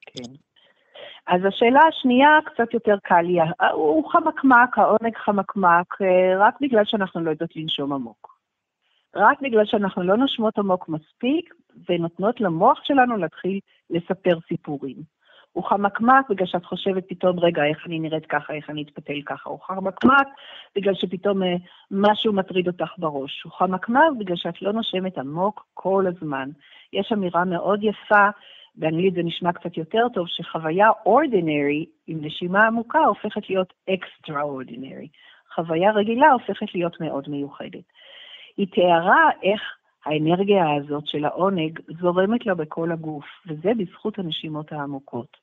כן. 0.00 0.32
אז 1.26 1.40
השאלה 1.48 1.80
השנייה 1.88 2.28
קצת 2.44 2.74
יותר 2.74 2.96
קל 3.02 3.20
לי. 3.20 3.38
הוא 3.72 4.10
חמקמק, 4.12 4.78
העונג 4.78 5.16
חמקמק, 5.16 6.02
אה, 6.02 6.46
רק 6.46 6.54
בגלל 6.60 6.84
שאנחנו 6.84 7.20
לא 7.20 7.30
יודעות 7.30 7.56
לנשום 7.56 7.92
עמוק. 7.92 8.35
רק 9.16 9.40
בגלל 9.40 9.64
שאנחנו 9.64 10.02
לא 10.02 10.16
נושמות 10.16 10.58
עמוק 10.58 10.88
מספיק 10.88 11.54
ונותנות 11.88 12.40
למוח 12.40 12.80
שלנו 12.84 13.16
להתחיל 13.16 13.60
לספר 13.90 14.38
סיפורים. 14.48 14.96
הוא 15.52 15.64
חמקמק 15.64 16.28
בגלל 16.30 16.46
שאת 16.46 16.64
חושבת 16.64 17.04
פתאום, 17.08 17.40
רגע, 17.40 17.64
איך 17.64 17.86
אני 17.86 17.98
נראית 17.98 18.26
ככה, 18.26 18.52
איך 18.52 18.70
אני 18.70 18.82
אתפתל 18.82 19.20
ככה. 19.26 19.50
הוא 19.50 19.60
חמקמק 19.60 20.26
בגלל 20.76 20.94
שפתאום 20.94 21.42
אה, 21.42 21.54
משהו 21.90 22.32
מטריד 22.32 22.66
אותך 22.66 22.90
בראש. 22.98 23.42
הוא 23.42 23.52
חמקמק 23.52 24.12
בגלל 24.18 24.36
שאת 24.36 24.62
לא 24.62 24.72
נושמת 24.72 25.18
עמוק 25.18 25.66
כל 25.74 26.04
הזמן. 26.06 26.48
יש 26.92 27.12
אמירה 27.12 27.44
מאוד 27.44 27.84
יפה, 27.84 28.28
באנגלית 28.74 29.14
זה 29.14 29.22
נשמע 29.22 29.52
קצת 29.52 29.76
יותר 29.76 30.06
טוב, 30.14 30.26
שחוויה 30.28 30.88
ordinary 30.90 31.84
עם 32.06 32.18
נשימה 32.24 32.66
עמוקה 32.66 32.98
הופכת 32.98 33.50
להיות 33.50 33.72
extraordinary. 33.90 35.08
חוויה 35.54 35.92
רגילה 35.92 36.32
הופכת 36.32 36.74
להיות 36.74 37.00
מאוד 37.00 37.28
מיוחדת. 37.28 37.84
היא 38.56 38.66
תיארה 38.72 39.30
איך 39.42 39.60
האנרגיה 40.04 40.64
הזאת 40.74 41.06
של 41.06 41.24
העונג 41.24 41.80
זורמת 42.00 42.46
לה 42.46 42.54
בכל 42.54 42.92
הגוף, 42.92 43.24
וזה 43.46 43.70
בזכות 43.78 44.18
הנשימות 44.18 44.72
העמוקות. 44.72 45.36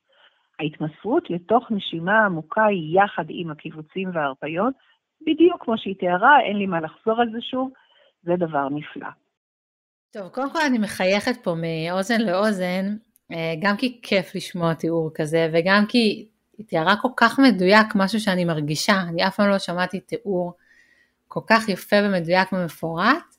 ההתמסרות 0.58 1.30
לתוך 1.30 1.70
נשימה 1.70 2.24
עמוקה 2.26 2.64
היא 2.64 3.00
יחד 3.00 3.24
עם 3.28 3.50
הקיבוצים 3.50 4.10
וההרפיות, 4.14 4.74
בדיוק 5.20 5.64
כמו 5.64 5.78
שהיא 5.78 5.94
תיארה, 5.98 6.40
אין 6.40 6.56
לי 6.56 6.66
מה 6.66 6.80
לחזור 6.80 7.20
על 7.20 7.30
זה 7.32 7.40
שוב, 7.40 7.70
זה 8.22 8.32
דבר 8.36 8.68
נפלא. 8.68 9.08
טוב, 10.12 10.28
קודם 10.28 10.50
כל 10.50 10.58
אני 10.68 10.78
מחייכת 10.78 11.44
פה 11.44 11.54
מאוזן 11.54 12.20
לאוזן, 12.20 12.84
אה, 13.32 13.54
גם 13.62 13.76
כי 13.76 14.00
כיף 14.02 14.34
לשמוע 14.34 14.74
תיאור 14.74 15.10
כזה, 15.14 15.50
וגם 15.52 15.84
כי 15.88 16.28
היא 16.58 16.66
תיארה 16.66 16.96
כל 17.02 17.08
כך 17.16 17.38
מדויק 17.38 17.86
משהו 17.94 18.20
שאני 18.20 18.44
מרגישה, 18.44 18.94
אני 19.08 19.26
אף 19.26 19.36
פעם 19.36 19.48
לא 19.48 19.58
שמעתי 19.58 20.00
תיאור 20.00 20.52
כל 21.34 21.40
כך 21.46 21.68
יפה 21.68 21.96
ומדויק 22.04 22.52
ומפורט 22.52 23.34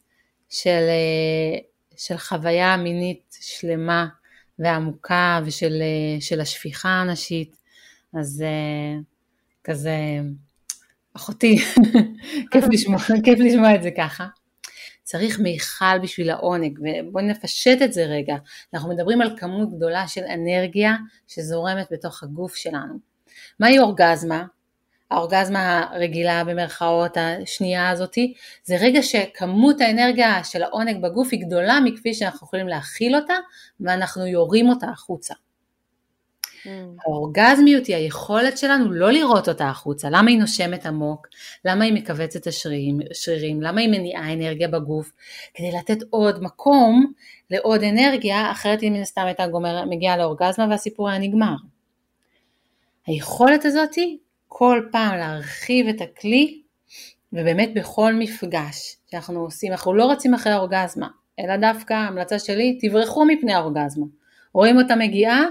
של, 0.49 0.69
אה, 0.69 1.59
של 1.97 2.17
חוויה 2.17 2.77
מינית 2.77 3.37
שלמה 3.41 4.07
ועמוקה 4.59 5.39
ושל 5.45 5.81
של 6.19 6.41
השפיכה 6.41 6.89
הנשית, 6.89 7.55
אז 8.19 8.43
אה, 8.45 8.99
כזה, 9.63 9.97
אחותי, 11.13 11.57
כיף, 12.51 12.65
לשמוע, 12.71 12.99
כיף 13.23 13.39
לשמוע 13.39 13.75
את 13.75 13.83
זה 13.83 13.89
ככה. 13.97 14.27
צריך 15.03 15.39
מיכל 15.39 15.99
בשביל 16.03 16.29
העונג, 16.29 16.79
ובואי 16.79 17.25
נפשט 17.25 17.81
את 17.81 17.93
זה 17.93 18.05
רגע. 18.05 18.35
אנחנו 18.73 18.89
מדברים 18.89 19.21
על 19.21 19.37
כמות 19.37 19.75
גדולה 19.75 20.07
של 20.07 20.23
אנרגיה 20.23 20.95
שזורמת 21.27 21.87
בתוך 21.91 22.23
הגוף 22.23 22.55
שלנו. 22.55 22.99
מהי 23.59 23.79
אורגזמה? 23.79 24.45
האורגזמה 25.11 25.87
הרגילה 25.91 26.43
במרכאות 26.43 27.17
השנייה 27.17 27.89
הזאתי, 27.89 28.33
זה 28.63 28.75
רגע 28.81 29.03
שכמות 29.03 29.81
האנרגיה 29.81 30.43
של 30.43 30.63
העונג 30.63 31.01
בגוף 31.01 31.27
היא 31.31 31.45
גדולה 31.45 31.79
מכפי 31.79 32.13
שאנחנו 32.13 32.47
יכולים 32.47 32.67
להכיל 32.67 33.15
אותה 33.15 33.35
ואנחנו 33.79 34.27
יורים 34.27 34.69
אותה 34.69 34.87
החוצה. 34.89 35.33
Mm. 36.65 36.67
האורגזמיות 37.05 37.85
היא 37.85 37.95
היכולת 37.95 38.57
שלנו 38.57 38.91
לא 38.91 39.11
לראות 39.11 39.49
אותה 39.49 39.69
החוצה, 39.69 40.07
למה 40.11 40.29
היא 40.29 40.39
נושמת 40.39 40.85
עמוק, 40.85 41.27
למה 41.65 41.85
היא 41.85 41.93
מכווצת 41.93 42.47
השרירים, 42.47 42.99
שרירים, 43.13 43.61
למה 43.61 43.81
היא 43.81 43.89
מניעה 43.89 44.33
אנרגיה 44.33 44.67
בגוף, 44.67 45.11
כדי 45.53 45.71
לתת 45.71 45.97
עוד 46.09 46.43
מקום 46.43 47.13
לעוד 47.51 47.83
אנרגיה, 47.83 48.51
אחרת 48.51 48.81
היא 48.81 48.91
מן 48.91 49.01
הסתם 49.01 49.21
הייתה 49.25 49.47
גומר, 49.47 49.85
מגיעה 49.85 50.17
לאורגזמה 50.17 50.67
והסיפור 50.69 51.09
היה 51.09 51.19
נגמר. 51.19 51.55
היכולת 53.07 53.65
הזאתי 53.65 54.17
כל 54.47 54.81
פעם 54.91 55.17
להרחיב 55.17 55.87
את 55.87 56.01
הכלי, 56.01 56.61
ובאמת 57.33 57.73
בכל 57.75 58.13
מפגש 58.13 58.97
שאנחנו 59.11 59.39
עושים, 59.39 59.71
אנחנו 59.71 59.93
לא 59.93 60.11
רצים 60.11 60.33
אחרי 60.33 60.53
האורגזמה, 60.53 61.07
אלא 61.39 61.57
דווקא 61.57 61.93
המלצה 61.93 62.39
שלי, 62.39 62.77
תברחו 62.81 63.25
מפני 63.25 63.53
האורגזמה. 63.53 64.05
רואים 64.53 64.77
אותה 64.77 64.95
מגיעה, 64.95 65.45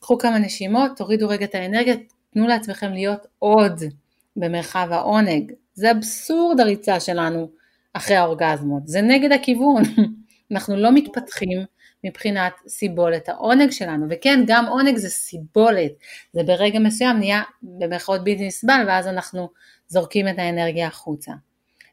קחו 0.00 0.18
כמה 0.18 0.38
נשימות, 0.38 0.90
תורידו 0.96 1.28
רגע 1.28 1.44
את 1.44 1.54
האנרגיה, 1.54 1.94
תנו 2.32 2.46
לעצמכם 2.46 2.92
להיות 2.92 3.26
עוד 3.38 3.80
במרחב 4.36 4.88
העונג. 4.90 5.52
זה 5.74 5.90
אבסורד 5.90 6.60
הריצה 6.60 7.00
שלנו 7.00 7.50
אחרי 7.92 8.16
האורגזמות, 8.16 8.82
זה 8.86 9.00
נגד 9.00 9.32
הכיוון. 9.32 9.82
אנחנו 10.52 10.76
לא 10.76 10.92
מתפתחים 10.92 11.64
מבחינת 12.04 12.52
סיבולת 12.68 13.28
העונג 13.28 13.70
שלנו, 13.70 14.06
וכן 14.10 14.44
גם 14.46 14.66
עונג 14.66 14.96
זה 14.96 15.08
סיבולת, 15.08 15.92
זה 16.32 16.42
ברגע 16.42 16.78
מסוים 16.78 17.18
נהיה 17.18 17.42
במרכאות 17.62 18.24
בלתי 18.24 18.46
נסבל 18.46 18.84
ואז 18.86 19.06
אנחנו 19.06 19.48
זורקים 19.88 20.28
את 20.28 20.38
האנרגיה 20.38 20.86
החוצה. 20.86 21.32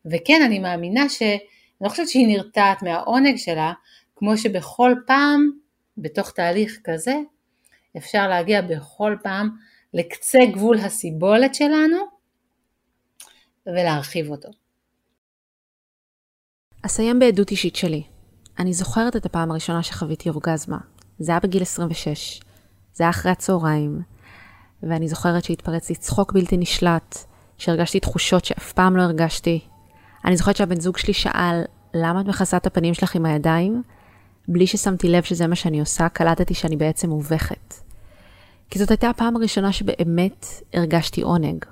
וכן 0.06 0.41
אני 0.45 0.60
מאמינה 0.60 1.10
ש... 1.10 1.22
אני 1.22 1.86
לא 1.86 1.89
חושבת 1.89 2.10
שהיא 2.10 2.28
נרתעת 2.28 2.84
מהעונג 2.84 3.36
שלה, 3.36 3.74
כמו 4.15 4.38
שבכל 4.38 4.95
פעם 5.08 5.52
בתוך 5.98 6.32
תהליך 6.32 6.80
כזה 6.84 7.15
אפשר 7.98 8.28
להגיע 8.28 8.62
בכל 8.62 9.15
פעם 9.24 9.50
לקצה 9.93 10.39
גבול 10.54 10.78
הסיבולת 10.78 11.56
שלנו 11.56 11.98
ולהרחיב 13.65 14.32
אותו. 14.32 14.50
אסיים 16.86 17.19
בעדות 17.19 17.52
אישית 17.52 17.76
שלי. 17.76 18.04
אני 18.60 18.74
זוכרת 18.74 19.15
את 19.15 19.26
הפעם 19.26 19.52
הראשונה 19.52 19.84
שחוויתי 19.84 20.30
אורגזמה. 20.30 20.78
זה 21.19 21.32
היה 21.32 21.39
בגיל 21.39 21.62
26. 21.62 22.41
זה 22.93 23.04
היה 23.04 23.10
אחרי 23.10 23.32
הצהריים. 23.32 24.02
ואני 24.84 25.08
זוכרת 25.08 25.43
שהתפרץ 25.43 25.89
לי 25.89 25.95
צחוק 25.95 26.34
בלתי 26.34 26.58
נשלט, 26.58 27.17
שהרגשתי 27.58 28.00
תחושות 28.00 28.45
שאף 28.45 28.74
פעם 28.74 28.98
לא 28.98 29.02
הרגשתי. 29.02 29.60
אני 30.26 30.38
זוכרת 30.38 30.56
שהבן 30.56 30.80
זוג 30.80 30.98
שלי 30.98 31.13
שאל, 31.13 31.62
למה 31.93 32.22
את 32.22 32.26
מכסה 32.26 32.58
את 32.58 32.67
הפנים 32.67 32.93
שלך 32.93 33.15
עם 33.15 33.26
הידיים? 33.26 33.84
בלי 34.48 34.67
ששמתי 34.67 35.10
לב 35.10 35.24
שזה 35.24 35.48
מה 35.48 35.56
שאני 35.56 35.80
עושה, 35.80 36.10
קלטתי 36.10 36.54
שאני 36.54 36.78
בעצם 36.78 37.10
מובכת. 37.10 37.74
כי 38.69 38.80
זאת 38.80 38.91
הייתה 38.91 39.10
הפעם 39.10 39.36
הראשונה 39.36 39.74
שבאמת 39.74 40.45
הרגשתי 40.74 41.22
עונג. 41.22 41.65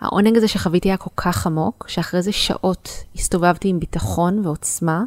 העונג 0.00 0.36
הזה 0.36 0.48
שחוויתי 0.48 0.88
היה 0.88 0.96
כל 0.96 1.10
כך 1.16 1.46
עמוק, 1.46 1.84
שאחרי 1.88 2.22
זה 2.22 2.32
שעות 2.32 2.88
הסתובבתי 3.14 3.68
עם 3.68 3.80
ביטחון 3.80 4.46
ועוצמה, 4.46 5.02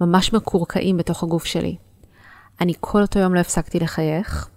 ממש 0.00 0.32
מקורקעים 0.32 0.96
בתוך 0.96 1.22
הגוף 1.22 1.44
שלי. 1.44 1.76
אני 2.60 2.72
כל 2.80 3.02
אותו 3.02 3.18
יום 3.18 3.34
לא 3.34 3.40
הפסקתי 3.40 3.80
לחייך. 3.80 4.48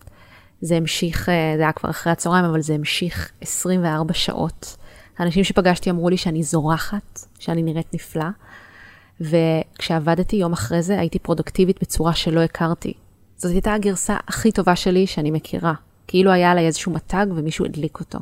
זה 0.61 0.75
המשיך, 0.75 1.29
אה, 1.29 1.53
זה 1.57 1.61
היה 1.61 1.71
כבר 1.71 1.89
אחרי 1.89 2.11
הצהריים, 2.11 2.45
אבל 2.45 2.61
זה 2.61 2.73
המשיך 2.73 3.31
24 3.41 4.13
שעות. 4.13 4.77
האנשים 5.17 5.43
שפגשתי 5.43 5.89
אמרו 5.89 6.09
לי 6.09 6.17
שאני 6.17 6.43
זורחת, 6.43 7.19
שאני 7.39 7.63
נראית 7.63 7.93
נפלא, 7.93 8.25
וכשעבדתי 9.21 10.35
יום 10.35 10.53
אחרי 10.53 10.81
זה 10.81 10.99
הייתי 10.99 11.19
פרודוקטיבית 11.19 11.81
בצורה 11.81 12.13
שלא 12.13 12.39
הכרתי. 12.39 12.93
זאת 13.37 13.51
הייתה 13.51 13.73
הגרסה 13.73 14.17
הכי 14.27 14.51
טובה 14.51 14.75
שלי 14.75 15.07
שאני 15.07 15.31
מכירה, 15.31 15.73
כאילו 16.07 16.31
היה 16.31 16.51
עליי 16.51 16.65
איזשהו 16.65 16.91
מתג 16.91 17.25
ומישהו 17.35 17.65
הדליק 17.65 17.99
אותו. 17.99 18.19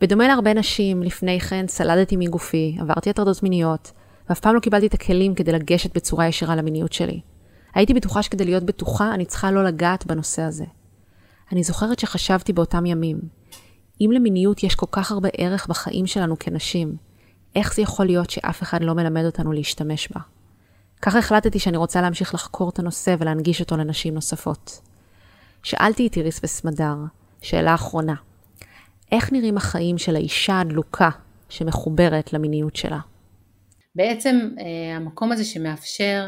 בדומה 0.00 0.28
להרבה 0.28 0.54
נשים, 0.54 1.02
לפני 1.02 1.40
כן 1.40 1.64
סלדתי 1.68 2.16
מגופי, 2.16 2.76
עברתי 2.80 3.10
הטרדות 3.10 3.42
מיניות, 3.42 3.92
ואף 4.28 4.40
פעם 4.40 4.54
לא 4.54 4.60
קיבלתי 4.60 4.86
את 4.86 4.94
הכלים 4.94 5.34
כדי 5.34 5.52
לגשת 5.52 5.96
בצורה 5.96 6.26
ישירה 6.26 6.56
למיניות 6.56 6.92
שלי. 6.92 7.20
הייתי 7.74 7.94
בטוחה 7.94 8.22
שכדי 8.22 8.44
להיות 8.44 8.62
בטוחה, 8.62 9.14
אני 9.14 9.24
צריכה 9.24 9.50
לא 9.50 9.64
לגעת 9.64 10.06
בנושא 10.06 10.42
הזה. 10.42 10.64
אני 11.52 11.62
זוכרת 11.62 11.98
שחשבתי 11.98 12.52
באותם 12.52 12.86
ימים, 12.86 13.18
אם 14.00 14.10
למיניות 14.14 14.62
יש 14.62 14.74
כל 14.74 14.86
כך 14.90 15.12
הרבה 15.12 15.28
ערך 15.38 15.66
בחיים 15.66 16.06
שלנו 16.06 16.38
כנשים, 16.38 16.96
איך 17.56 17.74
זה 17.74 17.82
יכול 17.82 18.06
להיות 18.06 18.30
שאף 18.30 18.62
אחד 18.62 18.82
לא 18.82 18.94
מלמד 18.94 19.24
אותנו 19.24 19.52
להשתמש 19.52 20.08
בה? 20.08 20.20
ככה 21.02 21.18
החלטתי 21.18 21.58
שאני 21.58 21.76
רוצה 21.76 22.00
להמשיך 22.00 22.34
לחקור 22.34 22.68
את 22.68 22.78
הנושא 22.78 23.16
ולהנגיש 23.18 23.60
אותו 23.60 23.76
לנשים 23.76 24.14
נוספות. 24.14 24.80
שאלתי 25.62 26.06
את 26.06 26.16
איריס 26.16 26.40
וסמדר, 26.44 26.96
שאלה 27.42 27.74
אחרונה, 27.74 28.14
איך 29.12 29.32
נראים 29.32 29.56
החיים 29.56 29.98
של 29.98 30.16
האישה 30.16 30.60
הדלוקה 30.60 31.10
שמחוברת 31.48 32.32
למיניות 32.32 32.76
שלה? 32.76 32.98
בעצם 33.94 34.50
אה, 34.58 34.96
המקום 34.96 35.32
הזה 35.32 35.44
שמאפשר 35.44 36.26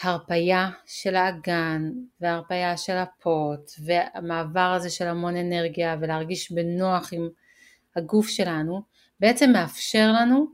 הרפייה 0.00 0.70
של 0.86 1.16
האגן 1.16 1.90
והרפייה 2.20 2.76
של 2.76 2.96
הפוט 2.96 3.70
והמעבר 3.84 4.72
הזה 4.76 4.90
של 4.90 5.06
המון 5.06 5.36
אנרגיה 5.36 5.96
ולהרגיש 6.00 6.52
בנוח 6.52 7.12
עם 7.12 7.28
הגוף 7.96 8.28
שלנו, 8.28 8.82
בעצם 9.20 9.50
מאפשר 9.52 10.12
לנו, 10.12 10.46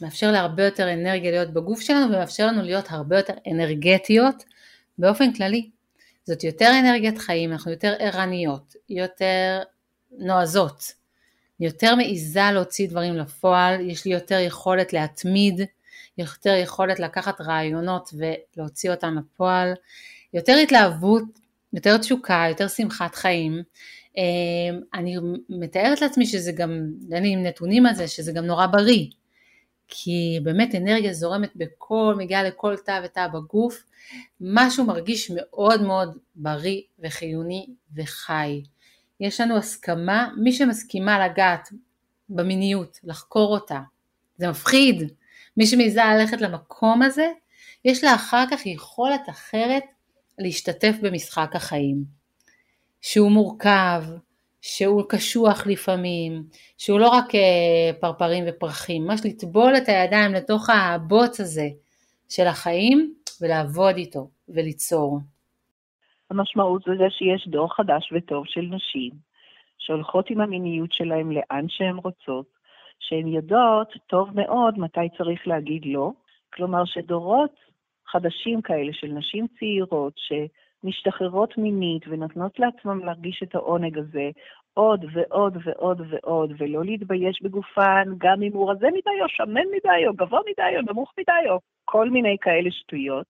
מאפשר 0.00 0.32
להרבה 0.32 0.64
יותר 0.64 0.92
אנרגיה 0.92 1.30
להיות 1.30 1.52
בגוף 1.52 1.80
שלנו 1.80 2.06
ומאפשר 2.06 2.46
לנו 2.46 2.62
להיות 2.62 2.84
הרבה 2.90 3.16
יותר 3.16 3.34
אנרגטיות 3.50 4.44
באופן 4.98 5.32
כללי. 5.32 5.70
זאת 6.24 6.44
יותר 6.44 6.70
אנרגיית 6.80 7.18
חיים, 7.18 7.52
אנחנו 7.52 7.70
יותר 7.70 7.94
ערניות, 7.98 8.74
יותר 8.88 9.62
נועזות, 10.18 10.92
יותר 11.62 11.94
מעיזה 11.94 12.40
להוציא 12.52 12.88
דברים 12.88 13.16
לפועל, 13.16 13.90
יש 13.90 14.04
לי 14.04 14.12
יותר 14.12 14.38
יכולת 14.38 14.92
להתמיד, 14.92 15.60
יותר 16.18 16.54
יכולת 16.54 17.00
לקחת 17.00 17.40
רעיונות 17.40 18.14
ולהוציא 18.14 18.90
אותם 18.90 19.14
לפועל, 19.18 19.72
יותר 20.34 20.56
התלהבות, 20.62 21.22
יותר 21.72 21.96
תשוקה, 21.96 22.44
יותר 22.48 22.68
שמחת 22.68 23.14
חיים. 23.14 23.62
אמ, 24.16 24.80
אני 24.94 25.16
מתארת 25.48 26.00
לעצמי 26.00 26.26
שזה 26.26 26.52
גם, 26.52 26.70
אין 27.12 27.22
לי 27.22 27.36
נתונים 27.36 27.86
על 27.86 27.94
זה, 27.94 28.08
שזה 28.08 28.32
גם 28.32 28.44
נורא 28.44 28.66
בריא. 28.66 29.06
כי 29.88 30.38
באמת 30.42 30.74
אנרגיה 30.74 31.12
זורמת 31.12 31.50
בכל, 31.56 32.14
מגיעה 32.18 32.42
לכל 32.42 32.76
תא 32.76 33.00
ותא 33.04 33.26
בגוף, 33.28 33.82
משהו 34.40 34.84
מרגיש 34.84 35.30
מאוד 35.34 35.82
מאוד 35.82 36.18
בריא 36.34 36.80
וחיוני 36.98 37.66
וחי. 37.96 38.62
יש 39.22 39.40
לנו 39.40 39.56
הסכמה, 39.56 40.28
מי 40.36 40.52
שמסכימה 40.52 41.26
לגעת 41.28 41.68
במיניות, 42.28 42.98
לחקור 43.04 43.54
אותה, 43.54 43.80
זה 44.36 44.48
מפחיד. 44.48 45.12
מי 45.56 45.66
שמעיזה 45.66 46.00
ללכת 46.04 46.40
למקום 46.40 47.02
הזה, 47.02 47.26
יש 47.84 48.04
לה 48.04 48.14
אחר 48.14 48.44
כך 48.50 48.66
יכולת 48.66 49.28
אחרת 49.30 49.82
להשתתף 50.38 50.94
במשחק 51.02 51.50
החיים. 51.54 52.04
שהוא 53.00 53.30
מורכב, 53.30 54.04
שהוא 54.60 55.02
קשוח 55.08 55.66
לפעמים, 55.66 56.44
שהוא 56.78 57.00
לא 57.00 57.08
רק 57.08 57.34
אה, 57.34 57.92
פרפרים 58.00 58.44
ופרחים, 58.48 59.04
ממש 59.04 59.20
לטבול 59.24 59.76
את 59.76 59.88
הידיים 59.88 60.32
לתוך 60.32 60.70
הבוץ 60.70 61.40
הזה 61.40 61.68
של 62.28 62.46
החיים 62.46 63.14
ולעבוד 63.40 63.96
איתו 63.96 64.30
וליצור. 64.48 65.20
המשמעות 66.32 66.82
זה 66.82 67.10
שיש 67.10 67.48
דור 67.48 67.74
חדש 67.74 68.12
וטוב 68.12 68.46
של 68.46 68.60
נשים, 68.60 69.10
שהולכות 69.78 70.30
עם 70.30 70.40
המיניות 70.40 70.92
שלהן 70.92 71.32
לאן 71.32 71.68
שהן 71.68 71.96
רוצות, 71.96 72.46
שהן 73.00 73.26
יודעות 73.26 73.92
טוב 74.06 74.28
מאוד 74.34 74.78
מתי 74.78 75.08
צריך 75.18 75.48
להגיד 75.48 75.82
לא, 75.86 76.10
כלומר 76.54 76.84
שדורות 76.84 77.54
חדשים 78.06 78.62
כאלה 78.62 78.92
של 78.92 79.06
נשים 79.06 79.46
צעירות 79.58 80.12
שמשתחררות 80.16 81.58
מינית 81.58 82.02
ונותנות 82.08 82.58
לעצמם 82.58 83.04
להרגיש 83.04 83.42
את 83.42 83.54
העונג 83.54 83.98
הזה 83.98 84.30
עוד 84.74 85.04
ועוד 85.12 85.56
ועוד 85.64 86.00
ועוד, 86.10 86.52
ולא 86.58 86.84
להתבייש 86.84 87.42
בגופן, 87.42 88.08
גם 88.18 88.42
אם 88.42 88.52
הוא 88.52 88.70
רזה 88.70 88.86
מדי 88.86 89.22
או 89.22 89.28
שמן 89.28 89.66
מדי 89.76 90.06
או 90.06 90.12
גבוה 90.12 90.40
מדי 90.50 90.76
או 90.76 90.92
נמוך 90.92 91.12
מדי 91.18 91.50
או 91.50 91.58
כל 91.84 92.10
מיני 92.10 92.36
כאלה 92.40 92.70
שטויות, 92.70 93.26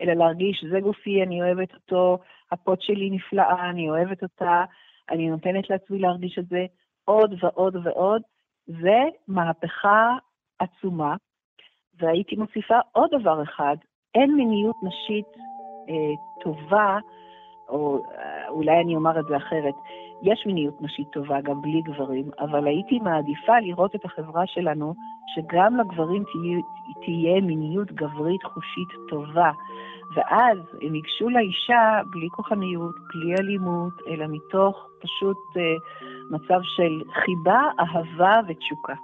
אלא 0.00 0.12
להרגיש, 0.12 0.64
זה 0.70 0.80
גופי, 0.80 1.22
אני 1.22 1.42
אוהבת 1.42 1.74
אותו, 1.74 2.18
הפוט 2.52 2.82
שלי 2.82 3.10
נפלאה, 3.10 3.70
אני 3.70 3.90
אוהבת 3.90 4.22
אותה, 4.22 4.64
אני 5.10 5.30
נותנת 5.30 5.70
לעצמי 5.70 5.98
להרגיש 5.98 6.38
את 6.38 6.46
זה 6.46 6.66
עוד 7.04 7.34
ועוד 7.42 7.76
ועוד. 7.84 8.22
זה 8.66 9.02
מהפכה 9.28 10.16
עצומה, 10.58 11.16
והייתי 12.00 12.36
מוסיפה 12.36 12.78
עוד 12.92 13.10
דבר 13.20 13.42
אחד, 13.42 13.76
אין 14.14 14.34
מיניות 14.34 14.76
נשית 14.82 15.26
אה, 15.88 16.42
טובה, 16.42 16.98
או 17.68 18.02
אה, 18.18 18.48
אולי 18.48 18.80
אני 18.80 18.96
אומר 18.96 19.20
את 19.20 19.24
זה 19.28 19.36
אחרת, 19.36 19.74
יש 20.22 20.46
מיניות 20.46 20.82
נשית 20.82 21.08
טובה 21.12 21.40
גם 21.40 21.62
בלי 21.62 21.82
גברים, 21.82 22.30
אבל 22.38 22.66
הייתי 22.66 22.98
מעדיפה 22.98 23.60
לראות 23.60 23.94
את 23.94 24.04
החברה 24.04 24.46
שלנו, 24.46 24.94
שגם 25.34 25.76
לגברים 25.76 26.24
תהיה, 26.32 26.60
תהיה 27.04 27.40
מיניות 27.40 27.92
גברית 27.92 28.42
חושית 28.42 28.88
טובה. 29.08 29.50
ואז 30.14 30.58
הם 30.82 30.94
ייגשו 30.94 31.28
לאישה 31.28 32.00
בלי 32.10 32.28
כוחניות, 32.32 32.94
בלי 33.14 33.34
אלימות, 33.34 33.92
אלא 34.08 34.26
מתוך 34.28 34.88
פשוט 35.02 35.38
אה, 35.56 35.62
מצב 36.30 36.60
של 36.62 37.02
חיבה, 37.24 37.60
אהבה 37.80 38.40
ותשוקה. 38.48 38.94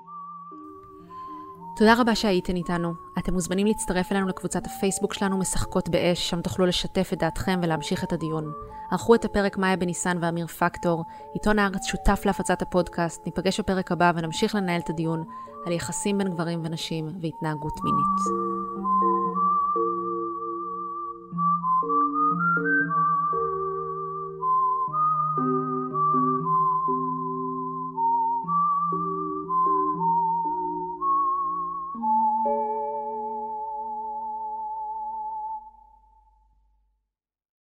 תודה 1.77 1.95
רבה 2.01 2.15
שהייתן 2.15 2.57
איתנו. 2.57 2.93
אתם 3.19 3.33
מוזמנים 3.33 3.67
להצטרף 3.67 4.13
אלינו 4.13 4.29
לקבוצת 4.29 4.67
הפייסבוק 4.67 5.15
שלנו 5.15 5.39
משחקות 5.39 5.89
באש, 5.89 6.31
שם 6.31 6.41
תוכלו 6.41 6.67
לשתף 6.67 7.11
את 7.13 7.19
דעתכם 7.19 7.61
ולהמשיך 7.63 8.05
את 8.05 8.13
הדיון. 8.13 8.53
ערכו 8.91 9.15
את 9.15 9.25
הפרק 9.25 9.59
מאיה 9.59 9.77
בניסן 9.77 10.19
ואמיר 10.21 10.47
פקטור, 10.47 11.05
עיתון 11.35 11.59
הארץ 11.59 11.85
שותף 11.87 12.23
להפצת 12.27 12.63
הפודקאסט, 12.63 13.27
ניפגש 13.27 13.61
בפרק 13.61 13.93
הבא 13.93 14.13
ונמשיך 14.15 14.55
לנהל 14.55 14.81
את 14.81 14.91
הדיון 14.91 15.25
על 15.67 15.73
יחסים 15.73 16.19
בין 16.19 16.29
גברים 16.29 16.61
ונשים 16.65 17.07
והתנהגות 17.21 17.75
מינית. 17.85 19.20